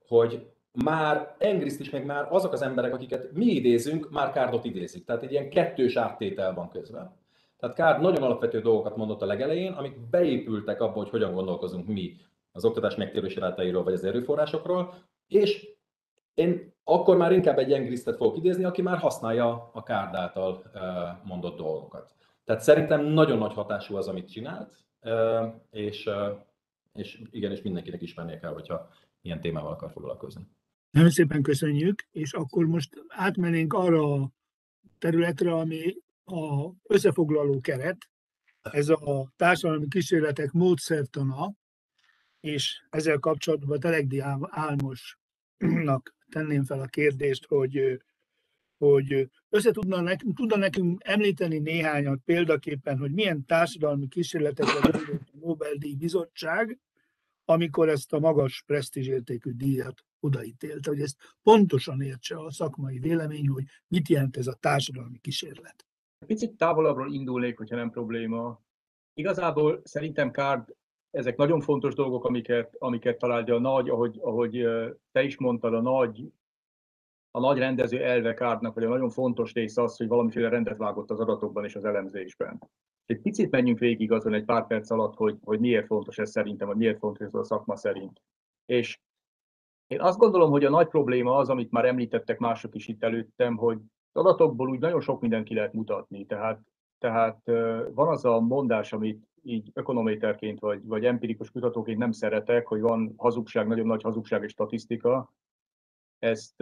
[0.07, 0.47] hogy
[0.83, 5.05] már Engriszt is, meg már azok az emberek, akiket mi idézünk, már Kárdot idézik.
[5.05, 7.15] Tehát egy ilyen kettős áttétel van közben.
[7.59, 12.15] Tehát Kárd nagyon alapvető dolgokat mondott a legelején, amik beépültek abba, hogy hogyan gondolkozunk mi
[12.51, 12.97] az oktatás
[13.35, 14.93] rátairól, vagy az erőforrásokról,
[15.27, 15.76] és
[16.37, 20.71] én akkor már inkább egy Engrisztet fogok idézni, aki már használja a Kárd által
[21.23, 22.13] mondott dolgokat.
[22.43, 24.85] Tehát szerintem nagyon nagy hatású az, amit csinált,
[25.69, 26.09] és,
[26.93, 28.89] és igenis mindenkinek ismernie kell, hogyha
[29.21, 30.47] ilyen témával akar foglalkozni.
[30.91, 34.29] Nagyon szépen köszönjük, és akkor most átmennénk arra a
[34.99, 37.97] területre, ami a összefoglaló keret,
[38.61, 41.53] ez a társadalmi kísérletek módszertana,
[42.39, 44.19] és ezzel kapcsolatban Telegdi
[44.49, 48.01] Álmosnak tenném fel a kérdést, hogy,
[48.77, 55.95] hogy össze tudna nekünk, tudna nekünk említeni néhányat példaképpen, hogy milyen társadalmi kísérletekre a Nobel-díj
[55.95, 56.79] bizottság,
[57.45, 63.63] amikor ezt a magas presztízsértékű díjat odaítélte, hogy ezt pontosan értse a szakmai vélemény, hogy
[63.87, 65.85] mit jelent ez a társadalmi kísérlet.
[66.25, 68.61] Picit távolabbról indulnék, hogyha nem probléma.
[69.13, 70.75] Igazából szerintem Kárd
[71.17, 74.67] ezek nagyon fontos dolgok, amiket, amiket találja a nagy, ahogy, ahogy
[75.11, 76.31] te is mondtad, a nagy,
[77.31, 81.11] a nagy rendező elve Kárdnak, vagy a nagyon fontos része az, hogy valamiféle rendet vágott
[81.11, 82.69] az adatokban és az elemzésben.
[83.05, 86.67] Egy picit menjünk végig azon egy pár perc alatt, hogy, hogy miért fontos ez szerintem,
[86.67, 88.21] vagy miért fontos ez a szakma szerint.
[88.65, 88.99] És
[89.87, 93.57] én azt gondolom, hogy a nagy probléma az, amit már említettek mások is itt előttem,
[93.57, 93.77] hogy
[94.11, 96.25] az adatokból úgy nagyon sok mindent ki lehet mutatni.
[96.25, 96.59] Tehát,
[96.97, 97.41] tehát
[97.93, 103.13] van az a mondás, amit így ökonométerként vagy, vagy empirikus kutatóként nem szeretek, hogy van
[103.17, 105.33] hazugság, nagyon nagy hazugság és statisztika.
[106.19, 106.57] Ezt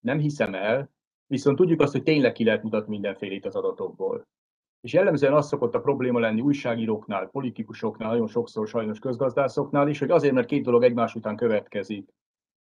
[0.00, 0.90] nem hiszem el,
[1.26, 4.26] viszont tudjuk azt, hogy tényleg ki lehet mutatni mindenfélét az adatokból.
[4.80, 10.10] És jellemzően az szokott a probléma lenni újságíróknál, politikusoknál, nagyon sokszor sajnos közgazdászoknál is, hogy
[10.10, 12.14] azért, mert két dolog egymás után következik,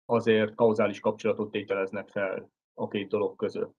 [0.04, 3.74] azért kauzális kapcsolatot tételeznek fel a két dolog között.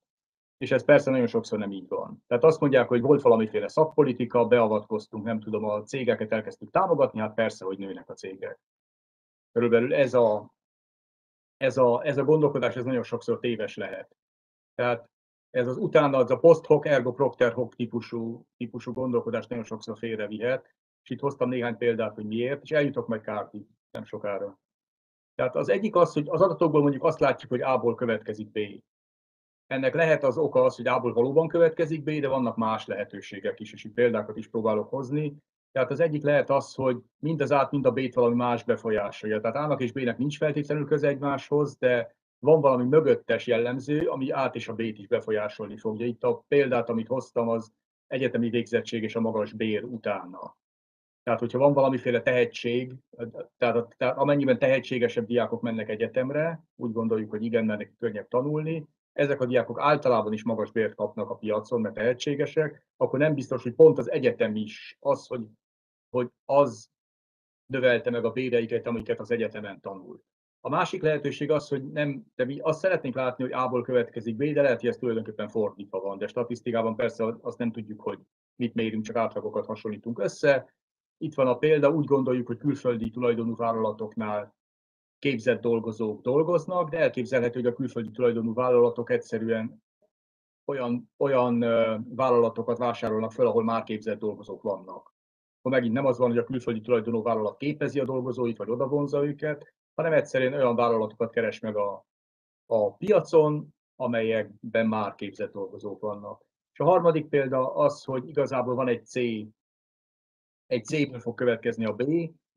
[0.58, 2.24] És ez persze nagyon sokszor nem így van.
[2.28, 7.34] Tehát azt mondják, hogy volt valamiféle szakpolitika, beavatkoztunk, nem tudom, a cégeket elkezdtük támogatni, hát
[7.34, 8.60] persze, hogy nőnek a cégek.
[9.52, 10.54] Körülbelül ez a,
[11.58, 14.16] ez a, ez a gondolkodás, ez nagyon sokszor téves lehet.
[14.76, 15.10] Tehát
[15.50, 19.98] ez az utána, az a post hoc, ergo procter hoc típusú, típusú gondolkodás nagyon sokszor
[19.98, 24.60] félrevihet, és itt hoztam néhány példát, hogy miért, és eljutok meg Kártig nem sokára.
[25.36, 28.60] Tehát az egyik az, hogy az adatokból mondjuk azt látjuk, hogy A-ból következik B.
[29.68, 33.74] Ennek lehet az oka az, hogy A-ból valóban következik B, de vannak más lehetőségek is,
[33.74, 35.36] és itt példákat is próbálok hozni.
[35.72, 39.42] Tehát az egyik lehet az, hogy mind az át, mind a B-t valami más befolyásolja.
[39.42, 44.56] Tehát A-nak és B-nek nincs feltétlenül köze egymáshoz, de van valami mögöttes jellemző, ami át
[44.56, 46.06] és a B-t is befolyásolni fogja.
[46.06, 47.72] Itt a példát, amit hoztam, az
[48.08, 50.58] egyetemi végzettség és a magas bér utána.
[51.24, 52.94] Tehát, hogyha van valamiféle tehetség,
[53.58, 58.88] tehát, tehát amennyiben tehetségesebb diákok mennek egyetemre, úgy gondoljuk, hogy igen, mert nekik könnyebb tanulni,
[59.18, 63.64] ezek a diákok általában is magas bért kapnak a piacon, mert tehetségesek, akkor nem biztos,
[63.64, 65.46] hogy pont az egyetem is az, hogy,
[66.10, 66.90] hogy az
[67.66, 70.24] növelte meg a béreiket, amiket az egyetemen tanult.
[70.62, 74.44] A másik lehetőség az, hogy nem, de mi azt szeretnénk látni, hogy A-ból következik B,
[74.44, 76.18] de lehet, hogy ez tulajdonképpen fordítva van.
[76.18, 78.20] De statisztikában persze azt nem tudjuk, hogy
[78.56, 80.74] mit mérünk, csak átlagokat hasonlítunk össze.
[81.18, 84.57] Itt van a példa, úgy gondoljuk, hogy külföldi tulajdonú vállalatoknál
[85.20, 89.84] képzett dolgozók dolgoznak, de elképzelhető, hogy a külföldi tulajdonú vállalatok egyszerűen
[90.66, 91.60] olyan, olyan
[92.16, 95.16] vállalatokat vásárolnak fel, ahol már képzett dolgozók vannak.
[95.60, 99.26] Akkor megint nem az van, hogy a külföldi tulajdonú vállalat képezi a dolgozóit, vagy odavonza
[99.26, 102.06] őket, hanem egyszerűen olyan vállalatokat keres meg a,
[102.66, 106.46] a piacon, amelyekben már képzett dolgozók vannak.
[106.74, 109.16] És a harmadik példa az, hogy igazából van egy C,
[110.66, 112.04] egy C-ből fog következni a B,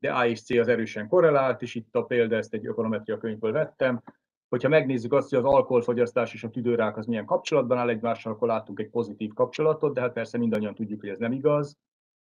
[0.01, 3.51] de A és C az erősen korrelált, és itt a példa, ezt egy ökonometria könyvből
[3.51, 4.03] vettem.
[4.49, 8.47] Hogyha megnézzük azt, hogy az alkoholfogyasztás és a tüdőrák az milyen kapcsolatban áll egymással, akkor
[8.47, 11.77] láttunk egy pozitív kapcsolatot, de hát persze mindannyian tudjuk, hogy ez nem igaz.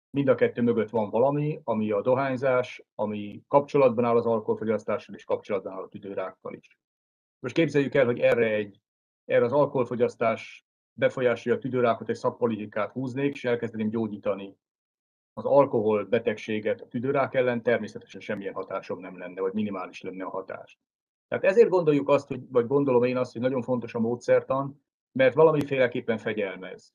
[0.09, 5.23] Mind a kettő mögött van valami, ami a dohányzás, ami kapcsolatban áll az alkoholfogyasztással és
[5.23, 6.77] kapcsolatban áll a tüdőrákkal is.
[7.39, 8.81] Most képzeljük el, hogy erre, egy,
[9.25, 14.57] erre az alkoholfogyasztás befolyásolja a tüdőrákot, egy szakpolitikát húznék, és elkezdeném gyógyítani
[15.39, 20.29] az alkohol betegséget a tüdőrák ellen, természetesen semmilyen hatásom nem lenne, vagy minimális lenne a
[20.29, 20.79] hatás.
[21.27, 24.81] Tehát ezért gondoljuk azt, hogy, vagy gondolom én azt, hogy nagyon fontos a módszertan,
[25.11, 26.93] mert valamiféleképpen fegyelmez.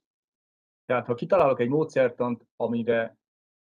[0.86, 3.16] Tehát ha kitalálok egy módszertant, amire,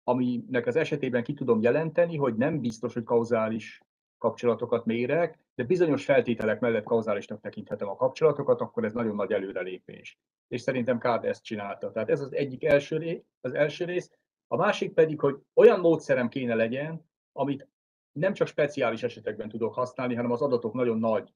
[0.04, 3.80] aminek az esetében ki tudom jelenteni, hogy nem biztos, hogy kauzális
[4.18, 10.18] kapcsolatokat mérek, de bizonyos feltételek mellett kauzálisnak tekinthetem a kapcsolatokat, akkor ez nagyon nagy előrelépés.
[10.48, 11.90] És szerintem Kád ezt csinálta.
[11.90, 14.10] Tehát ez az egyik első az első rész.
[14.52, 17.68] A másik pedig, hogy olyan módszerem kéne legyen, amit
[18.12, 21.34] nem csak speciális esetekben tudok használni, hanem az adatok nagyon nagy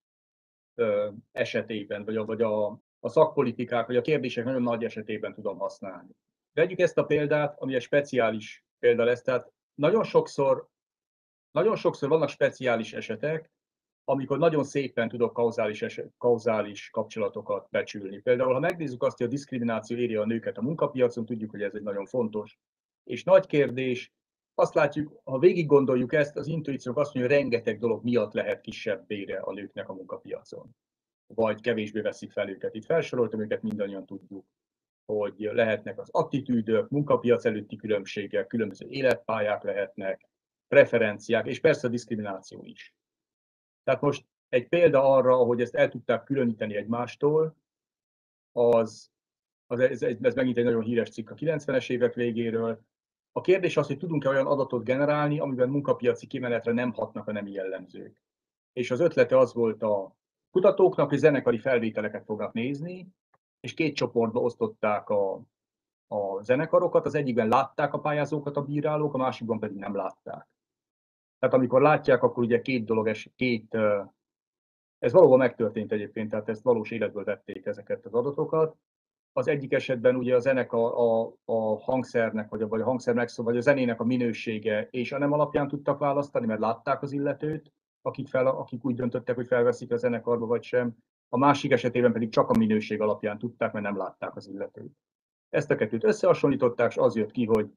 [0.75, 2.67] ö, esetében, vagy a, vagy a,
[3.01, 6.17] a szakpolitikák, vagy a kérdések nagyon nagy esetében tudom használni.
[6.53, 9.23] Vegyük ezt a példát, ami egy speciális példa lesz.
[9.23, 10.69] Tehát nagyon sokszor,
[11.51, 13.51] nagyon sokszor vannak speciális esetek,
[14.05, 18.21] amikor nagyon szépen tudok kauzális, eset, kauzális kapcsolatokat becsülni.
[18.21, 21.75] Például, ha megnézzük azt, hogy a diszkrimináció éri a nőket a munkapiacon, tudjuk, hogy ez
[21.75, 22.59] egy nagyon fontos
[23.07, 24.13] és nagy kérdés,
[24.55, 28.61] azt látjuk, ha végig gondoljuk ezt, az intuíciók azt mondja, hogy rengeteg dolog miatt lehet
[28.61, 30.77] kisebb bére a nőknek a munkapiacon.
[31.27, 32.75] Vagy kevésbé veszik fel őket.
[32.75, 34.47] Itt felsoroltam őket, mindannyian tudjuk,
[35.05, 40.29] hogy lehetnek az attitűdök, munkapiac előtti különbségek, különböző életpályák lehetnek,
[40.69, 42.95] preferenciák, és persze a diszkrimináció is.
[43.85, 47.57] Tehát most egy példa arra, hogy ezt el tudták különíteni egymástól,
[48.53, 49.11] az,
[49.67, 52.85] az ez, ez megint egy nagyon híres cikk a 90-es évek végéről,
[53.37, 57.51] a kérdés az, hogy tudunk-e olyan adatot generálni, amiben munkapiaci kimenetre nem hatnak a nemi
[57.51, 58.23] jellemzők.
[58.73, 60.17] És az ötlete az volt a
[60.51, 63.09] kutatóknak, hogy zenekari felvételeket fognak nézni,
[63.61, 65.35] és két csoportba osztották a,
[66.07, 67.07] a zenekarokat.
[67.07, 70.49] Az egyikben látták a pályázókat a bírálók, a másikban pedig nem látták.
[71.39, 73.75] Tehát amikor látják, akkor ugye két dolog, es, két,
[74.99, 78.77] ez valóban megtörtént egyébként, tehát ezt valós életből vették ezeket az adatokat
[79.37, 83.15] az egyik esetben ugye a zenek a, a, a hangszernek, vagy a, vagy a hangszer
[83.15, 87.13] megszó, vagy a zenének a minősége és a nem alapján tudtak választani, mert látták az
[87.13, 87.73] illetőt,
[88.03, 90.97] akik, fel, akik úgy döntöttek, hogy felveszik a zenekarba vagy sem.
[91.29, 94.93] A másik esetében pedig csak a minőség alapján tudták, mert nem látták az illetőt.
[95.49, 97.71] Ezt a kettőt összehasonlították, és az jött ki, hogy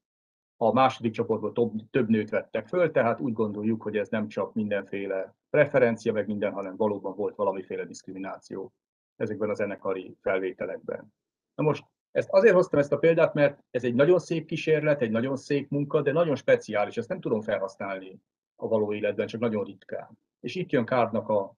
[0.58, 4.54] a második csoportból több, több nőt vettek föl, tehát úgy gondoljuk, hogy ez nem csak
[4.54, 8.74] mindenféle preferencia, meg minden, hanem valóban volt valamiféle diszkrimináció
[9.16, 11.14] ezekben a zenekari felvételekben.
[11.60, 15.12] Na most ezt azért hoztam ezt a példát, mert ez egy nagyon szép kísérlet, egy
[15.12, 18.22] nagyon szép munka, de nagyon speciális, ezt nem tudom felhasználni
[18.56, 20.20] a való életben, csak nagyon ritkán.
[20.40, 21.56] És itt jön Kárdnak a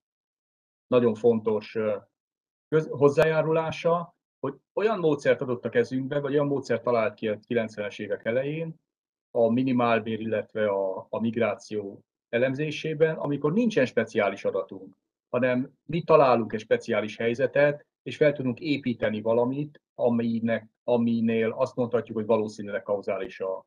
[0.87, 1.77] nagyon fontos
[2.67, 7.99] köz- hozzájárulása, hogy olyan módszert adott a kezünkbe, vagy olyan módszert talált ki a 90-es
[7.99, 8.75] évek elején,
[9.31, 14.95] a minimálbér, illetve a, a migráció elemzésében, amikor nincsen speciális adatunk,
[15.29, 22.17] hanem mi találunk egy speciális helyzetet, és fel tudunk építeni valamit, aminek, aminél azt mondhatjuk,
[22.17, 23.65] hogy valószínűleg kauzális a,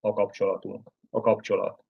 [0.00, 1.84] a kapcsolatunk, a kapcsolat.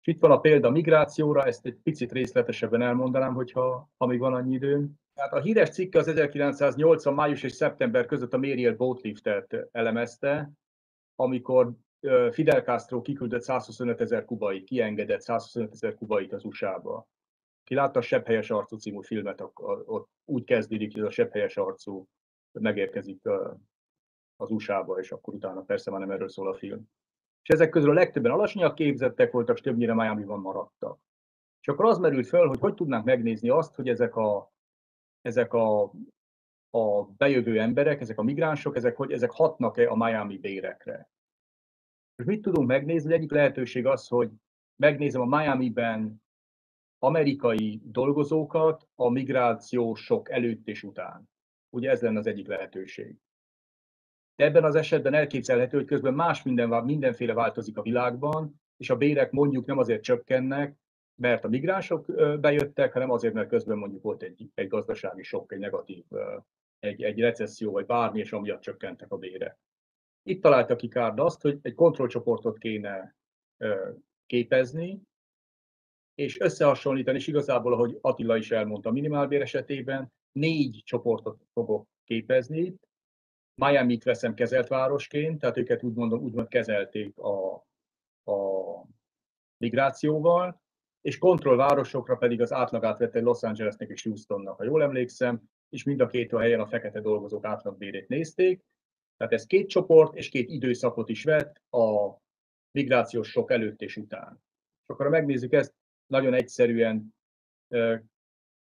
[0.00, 4.54] És itt van a példa migrációra, ezt egy picit részletesebben elmondanám, hogyha amíg van annyi
[4.54, 4.94] időm.
[5.14, 7.14] Tehát a híres cikk az 1980.
[7.14, 10.50] május és szeptember között a Mériel Boatliftet elemezte,
[11.14, 11.72] amikor
[12.30, 17.06] Fidel Castro kiküldött 125 ezer kubai, kiengedett 125 ezer kubait az USA-ba.
[17.64, 19.42] Ki látta a Sepphelyes arcú című filmet,
[19.84, 22.06] ott úgy kezdődik, hogy a Sepphelyes arcú
[22.60, 23.20] megérkezik
[24.36, 26.88] az USA-ba, és akkor utána persze már nem erről szól a film.
[27.42, 30.98] És ezek közül a legtöbben alacsonyak képzettek voltak, és többnyire Miami-ban maradtak.
[31.60, 34.52] És akkor az merült föl, hogy hogy tudnánk megnézni azt, hogy ezek a,
[35.20, 35.82] ezek a,
[36.70, 41.10] a bejövő emberek, ezek a migránsok, ezek, hogy ezek hatnak-e a Miami bérekre.
[42.16, 43.14] Most mit tudunk megnézni?
[43.14, 44.30] Egyik lehetőség az, hogy
[44.76, 46.22] megnézem a Miami-ben
[46.98, 51.28] amerikai dolgozókat a migráció sok előtt és után.
[51.70, 53.16] Ugye ez lenne az egyik lehetőség.
[54.36, 58.96] De ebben az esetben elképzelhető, hogy közben más minden, mindenféle változik a világban, és a
[58.96, 60.76] bérek mondjuk nem azért csökkennek,
[61.14, 62.06] mert a migránsok
[62.40, 66.04] bejöttek, hanem azért, mert közben mondjuk volt egy, egy gazdasági sok, egy negatív,
[66.78, 69.58] egy, egy recesszió, vagy bármi, és amiatt csökkentek a bérek.
[70.22, 73.16] Itt találta ki Kárd azt, hogy egy kontrollcsoportot kéne
[74.26, 75.02] képezni,
[76.14, 82.74] és összehasonlítani, és igazából, ahogy Attila is elmondta, minimálbér esetében négy csoportot fogok képezni.
[83.54, 87.54] Miami-t veszem kezelt városként, tehát őket úgymond, úgymond kezelték a,
[88.24, 88.34] a
[89.56, 90.60] migrációval,
[91.00, 96.00] és kontrollvárosokra pedig az átlagát vette Los Angelesnek és Houstonnak, ha jól emlékszem, és mind
[96.00, 98.64] a két helyen a fekete dolgozók átlagbérét nézték.
[99.16, 102.16] Tehát ez két csoport és két időszakot is vett a
[102.70, 104.42] migrációs sok előtt és után.
[104.82, 105.74] És akkor ha megnézzük ezt,
[106.06, 107.14] nagyon egyszerűen,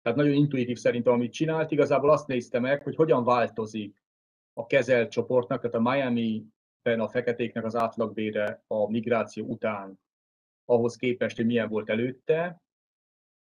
[0.05, 4.03] tehát nagyon intuitív szerintem, amit csinált, igazából azt nézte meg, hogy hogyan változik
[4.53, 10.01] a kezelt csoportnak, tehát a Miami-ben a feketéknek az átlagbére a migráció után
[10.65, 12.63] ahhoz képest, hogy milyen volt előtte,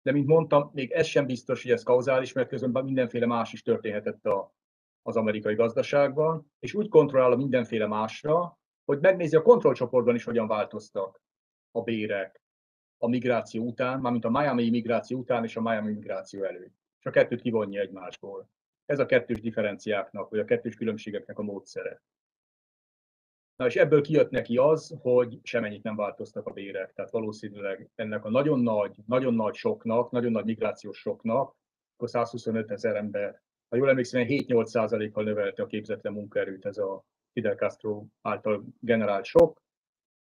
[0.01, 3.61] de mint mondtam, még ez sem biztos, hogy ez kauzális, mert közben mindenféle más is
[3.61, 4.53] történhetett a,
[5.01, 11.21] az amerikai gazdaságban, és úgy kontrollál mindenféle másra, hogy megnézi a kontrollcsoportban is, hogyan változtak
[11.71, 12.44] a bérek
[12.97, 16.75] a migráció után, mármint a Miami migráció után és a Miami migráció előtt.
[16.99, 18.49] És a kettőt kivonja egymásból.
[18.85, 22.01] Ez a kettős differenciáknak, vagy a kettős különbségeknek a módszere.
[23.55, 26.93] Na és ebből kijött neki az, hogy semennyit nem változtak a bérek.
[26.93, 31.55] Tehát valószínűleg ennek a nagyon nagy, nagyon nagy soknak, nagyon nagy migrációs soknak,
[31.93, 37.03] akkor 125 ezer ember, ha jól emlékszem, 7-8 kal növelte a képzetlen munkaerőt ez a
[37.31, 39.61] Fidel Castro által generált sok,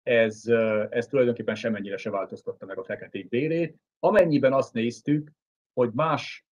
[0.02, 0.46] ez,
[0.90, 3.76] ez tulajdonképpen semennyire se változtatta meg a feketék bérét.
[3.98, 5.30] Amennyiben azt néztük,
[5.72, 6.46] hogy más,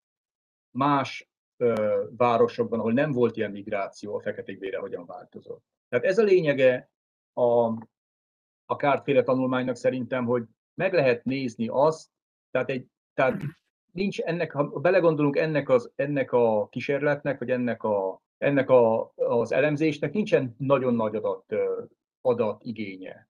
[0.71, 5.63] más ö, városokban, ahol nem volt ilyen migráció, a feketék bére hogyan változott.
[5.89, 6.89] Tehát ez a lényege
[7.33, 7.67] a,
[8.65, 10.43] a kártféle tanulmánynak szerintem, hogy
[10.73, 12.09] meg lehet nézni azt,
[12.51, 13.41] tehát, egy, tehát
[13.91, 19.51] nincs ennek, ha belegondolunk ennek, az, ennek a kísérletnek, vagy ennek, a, ennek a, az
[19.51, 21.55] elemzésnek nincsen nagyon nagy adat,
[22.21, 23.28] adat igénye.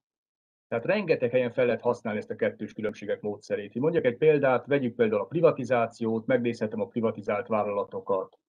[0.70, 3.76] Tehát rengeteg helyen fel lehet használni ezt a kettős különbségek módszerét.
[3.76, 8.39] Mondjak egy példát, vegyük például a privatizációt, megnézhetem a privatizált vállalatokat,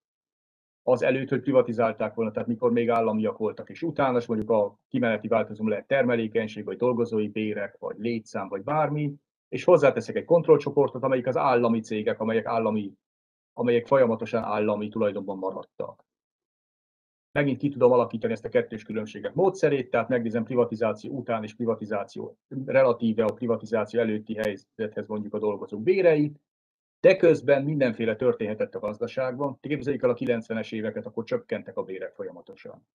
[0.82, 4.78] az előtt, hogy privatizálták volna, tehát mikor még államiak voltak, és utána, és mondjuk a
[4.88, 9.14] kimeneti változó lehet termelékenység, vagy dolgozói bérek, vagy létszám, vagy bármi,
[9.48, 12.92] és hozzáteszek egy kontrollcsoportot, amelyik az állami cégek, amelyek, állami,
[13.52, 16.04] amelyek folyamatosan állami tulajdonban maradtak.
[17.40, 22.38] Megint ki tudom alakítani ezt a kettős különbséget módszerét, tehát megnézem privatizáció után és privatizáció
[22.64, 26.40] relatíve a privatizáció előtti helyzethez mondjuk a dolgozók béreit,
[27.00, 29.58] de közben mindenféle történhetett a gazdaságban.
[29.60, 32.86] Képzeljük el a 90-es éveket, akkor csökkentek a bérek folyamatosan.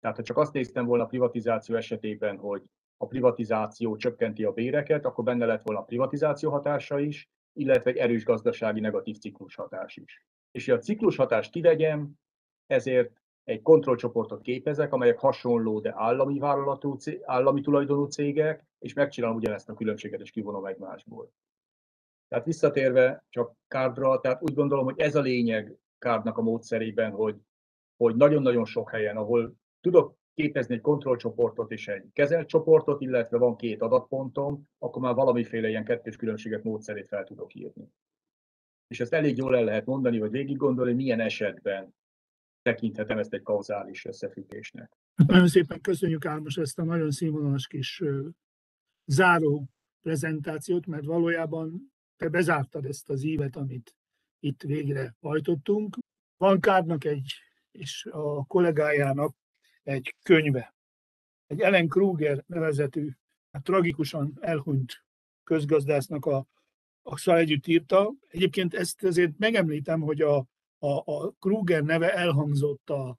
[0.00, 2.62] Tehát ha csak azt néztem volna a privatizáció esetében, hogy
[2.96, 7.96] a privatizáció csökkenti a béreket, akkor benne lett volna a privatizáció hatása is, illetve egy
[7.96, 10.26] erős gazdasági negatív ciklus hatás is.
[10.50, 12.10] És hogy a ciklus hatást kivegyem,
[12.66, 19.68] ezért egy kontrollcsoportot képezek, amelyek hasonló, de állami vállalatú, állami tulajdonú cégek, és megcsinálom ugyanezt
[19.68, 21.32] a különbséget, és kivonom egymásból.
[22.28, 27.36] Tehát visszatérve csak kárdra, tehát úgy gondolom, hogy ez a lényeg kárdnak a módszerében, hogy,
[27.96, 33.56] hogy nagyon-nagyon sok helyen, ahol tudok képezni egy kontrollcsoportot és egy kezelt csoportot, illetve van
[33.56, 37.88] két adatpontom, akkor már valamiféle ilyen kettős különbségek módszerét fel tudok írni.
[38.86, 41.94] És ezt elég jól el lehet mondani, vagy végig gondolni, milyen esetben
[42.62, 44.92] tekinthetem ezt egy kauzális összefüggésnek.
[45.26, 48.02] Nagyon szépen köszönjük Álmos ezt a nagyon színvonalas kis
[49.04, 49.68] záró
[50.00, 53.96] prezentációt, mert valójában te bezártad ezt az ívet, amit
[54.40, 55.96] itt végre hajtottunk.
[56.36, 57.32] Van Kárnak egy,
[57.70, 59.36] és a kollégájának
[59.82, 60.74] egy könyve.
[61.46, 63.10] Egy Ellen Kruger nevezetű,
[63.50, 65.04] hát tragikusan elhunyt
[65.44, 66.46] közgazdásznak a,
[67.02, 68.12] a szal együtt írta.
[68.28, 70.46] Egyébként ezt azért megemlítem, hogy a,
[70.82, 73.18] a, a Kruger neve elhangzott a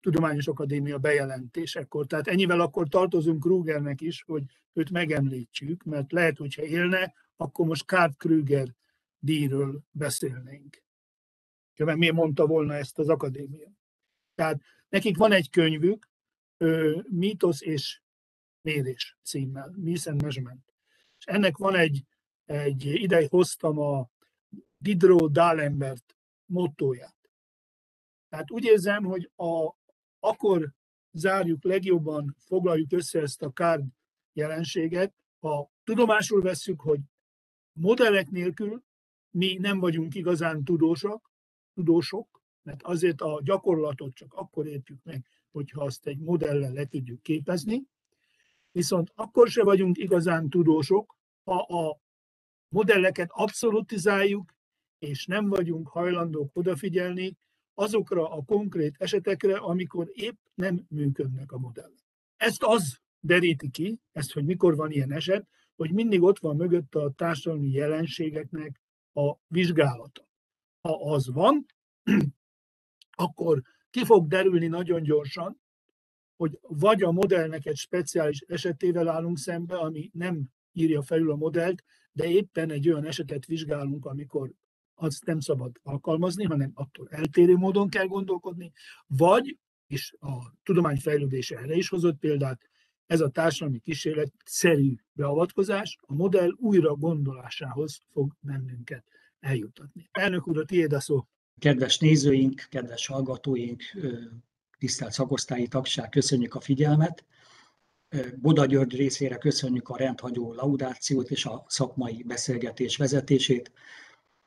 [0.00, 2.06] Tudományos Akadémia bejelentésekor.
[2.06, 4.42] Tehát ennyivel akkor tartozunk Krugernek is, hogy
[4.72, 8.74] őt megemlítsük, mert lehet, hogyha élne, akkor most Kárd Krüger
[9.18, 10.82] díjról beszélnénk.
[11.76, 13.70] Mert miért mondta volna ezt az akadémia?
[14.34, 16.10] Tehát nekik van egy könyvük,
[17.08, 18.00] Mítosz és
[18.60, 20.74] mérés címmel, Myth and Measurement.
[21.18, 22.04] És ennek van egy,
[22.44, 24.10] egy ideig hoztam a
[24.78, 26.17] Diderot D'Alembert
[26.48, 27.16] mottóját.
[28.28, 29.72] Tehát úgy érzem, hogy a,
[30.18, 30.72] akkor
[31.12, 33.84] zárjuk legjobban, foglaljuk össze ezt a kárd
[34.32, 37.00] jelenséget, ha tudomásul vesszük, hogy
[37.72, 38.82] modellek nélkül
[39.30, 41.32] mi nem vagyunk igazán tudósok,
[41.74, 47.22] tudósok, mert azért a gyakorlatot csak akkor értjük meg, hogyha azt egy modellel le tudjuk
[47.22, 47.82] képezni,
[48.72, 52.00] viszont akkor se vagyunk igazán tudósok, ha a
[52.68, 54.54] modelleket abszolutizáljuk,
[54.98, 57.36] és nem vagyunk hajlandók odafigyelni
[57.74, 62.04] azokra a konkrét esetekre, amikor épp nem működnek a modellek.
[62.36, 66.94] Ezt az deríti ki, ezt, hogy mikor van ilyen eset, hogy mindig ott van mögött
[66.94, 68.80] a társadalmi jelenségeknek
[69.12, 70.28] a vizsgálata.
[70.80, 71.66] Ha az van,
[73.24, 75.60] akkor ki fog derülni nagyon gyorsan,
[76.36, 81.84] hogy vagy a modellnek egy speciális esetével állunk szembe, ami nem írja felül a modellt,
[82.12, 84.52] de éppen egy olyan esetet vizsgálunk, amikor
[85.00, 88.72] azt nem szabad alkalmazni, hanem attól eltérő módon kell gondolkodni,
[89.06, 92.68] vagy, és a tudomány fejlődése erre is hozott példát,
[93.06, 99.04] ez a társadalmi kísérlet szerű beavatkozás a modell újra gondolásához fog bennünket
[99.40, 100.08] eljutatni.
[100.12, 101.24] Elnök úr, a tiéd a szó.
[101.58, 103.82] Kedves nézőink, kedves hallgatóink,
[104.78, 107.24] tisztelt szakosztályi tagság, köszönjük a figyelmet.
[108.36, 113.72] Boda György részére köszönjük a rendhagyó laudációt és a szakmai beszélgetés vezetését.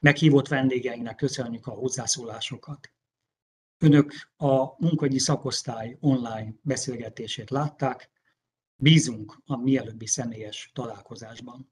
[0.01, 2.91] Meghívott vendégeinek köszönjük a hozzászólásokat.
[3.77, 8.09] Önök a munkagyi szakosztály online beszélgetését látták,
[8.75, 11.71] bízunk a mielőbbi személyes találkozásban.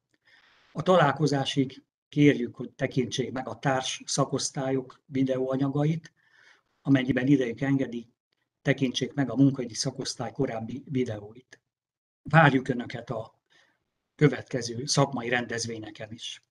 [0.71, 6.13] A találkozásig kérjük, hogy tekintsék meg a társ szakosztályok videóanyagait,
[6.82, 8.13] amennyiben idejük engedi,
[8.61, 11.61] tekintsék meg a munkagyi szakosztály korábbi videóit.
[12.21, 13.39] Várjuk Önöket a
[14.15, 16.43] következő szakmai rendezvényeken is.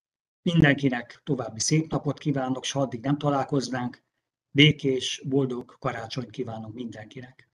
[0.53, 4.03] Mindenkinek további szép napot kívánok, s addig nem találkoznánk,
[4.51, 7.51] békés, boldog karácsonyt kívánok mindenkinek.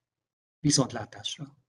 [0.60, 1.63] Viszontlátásra!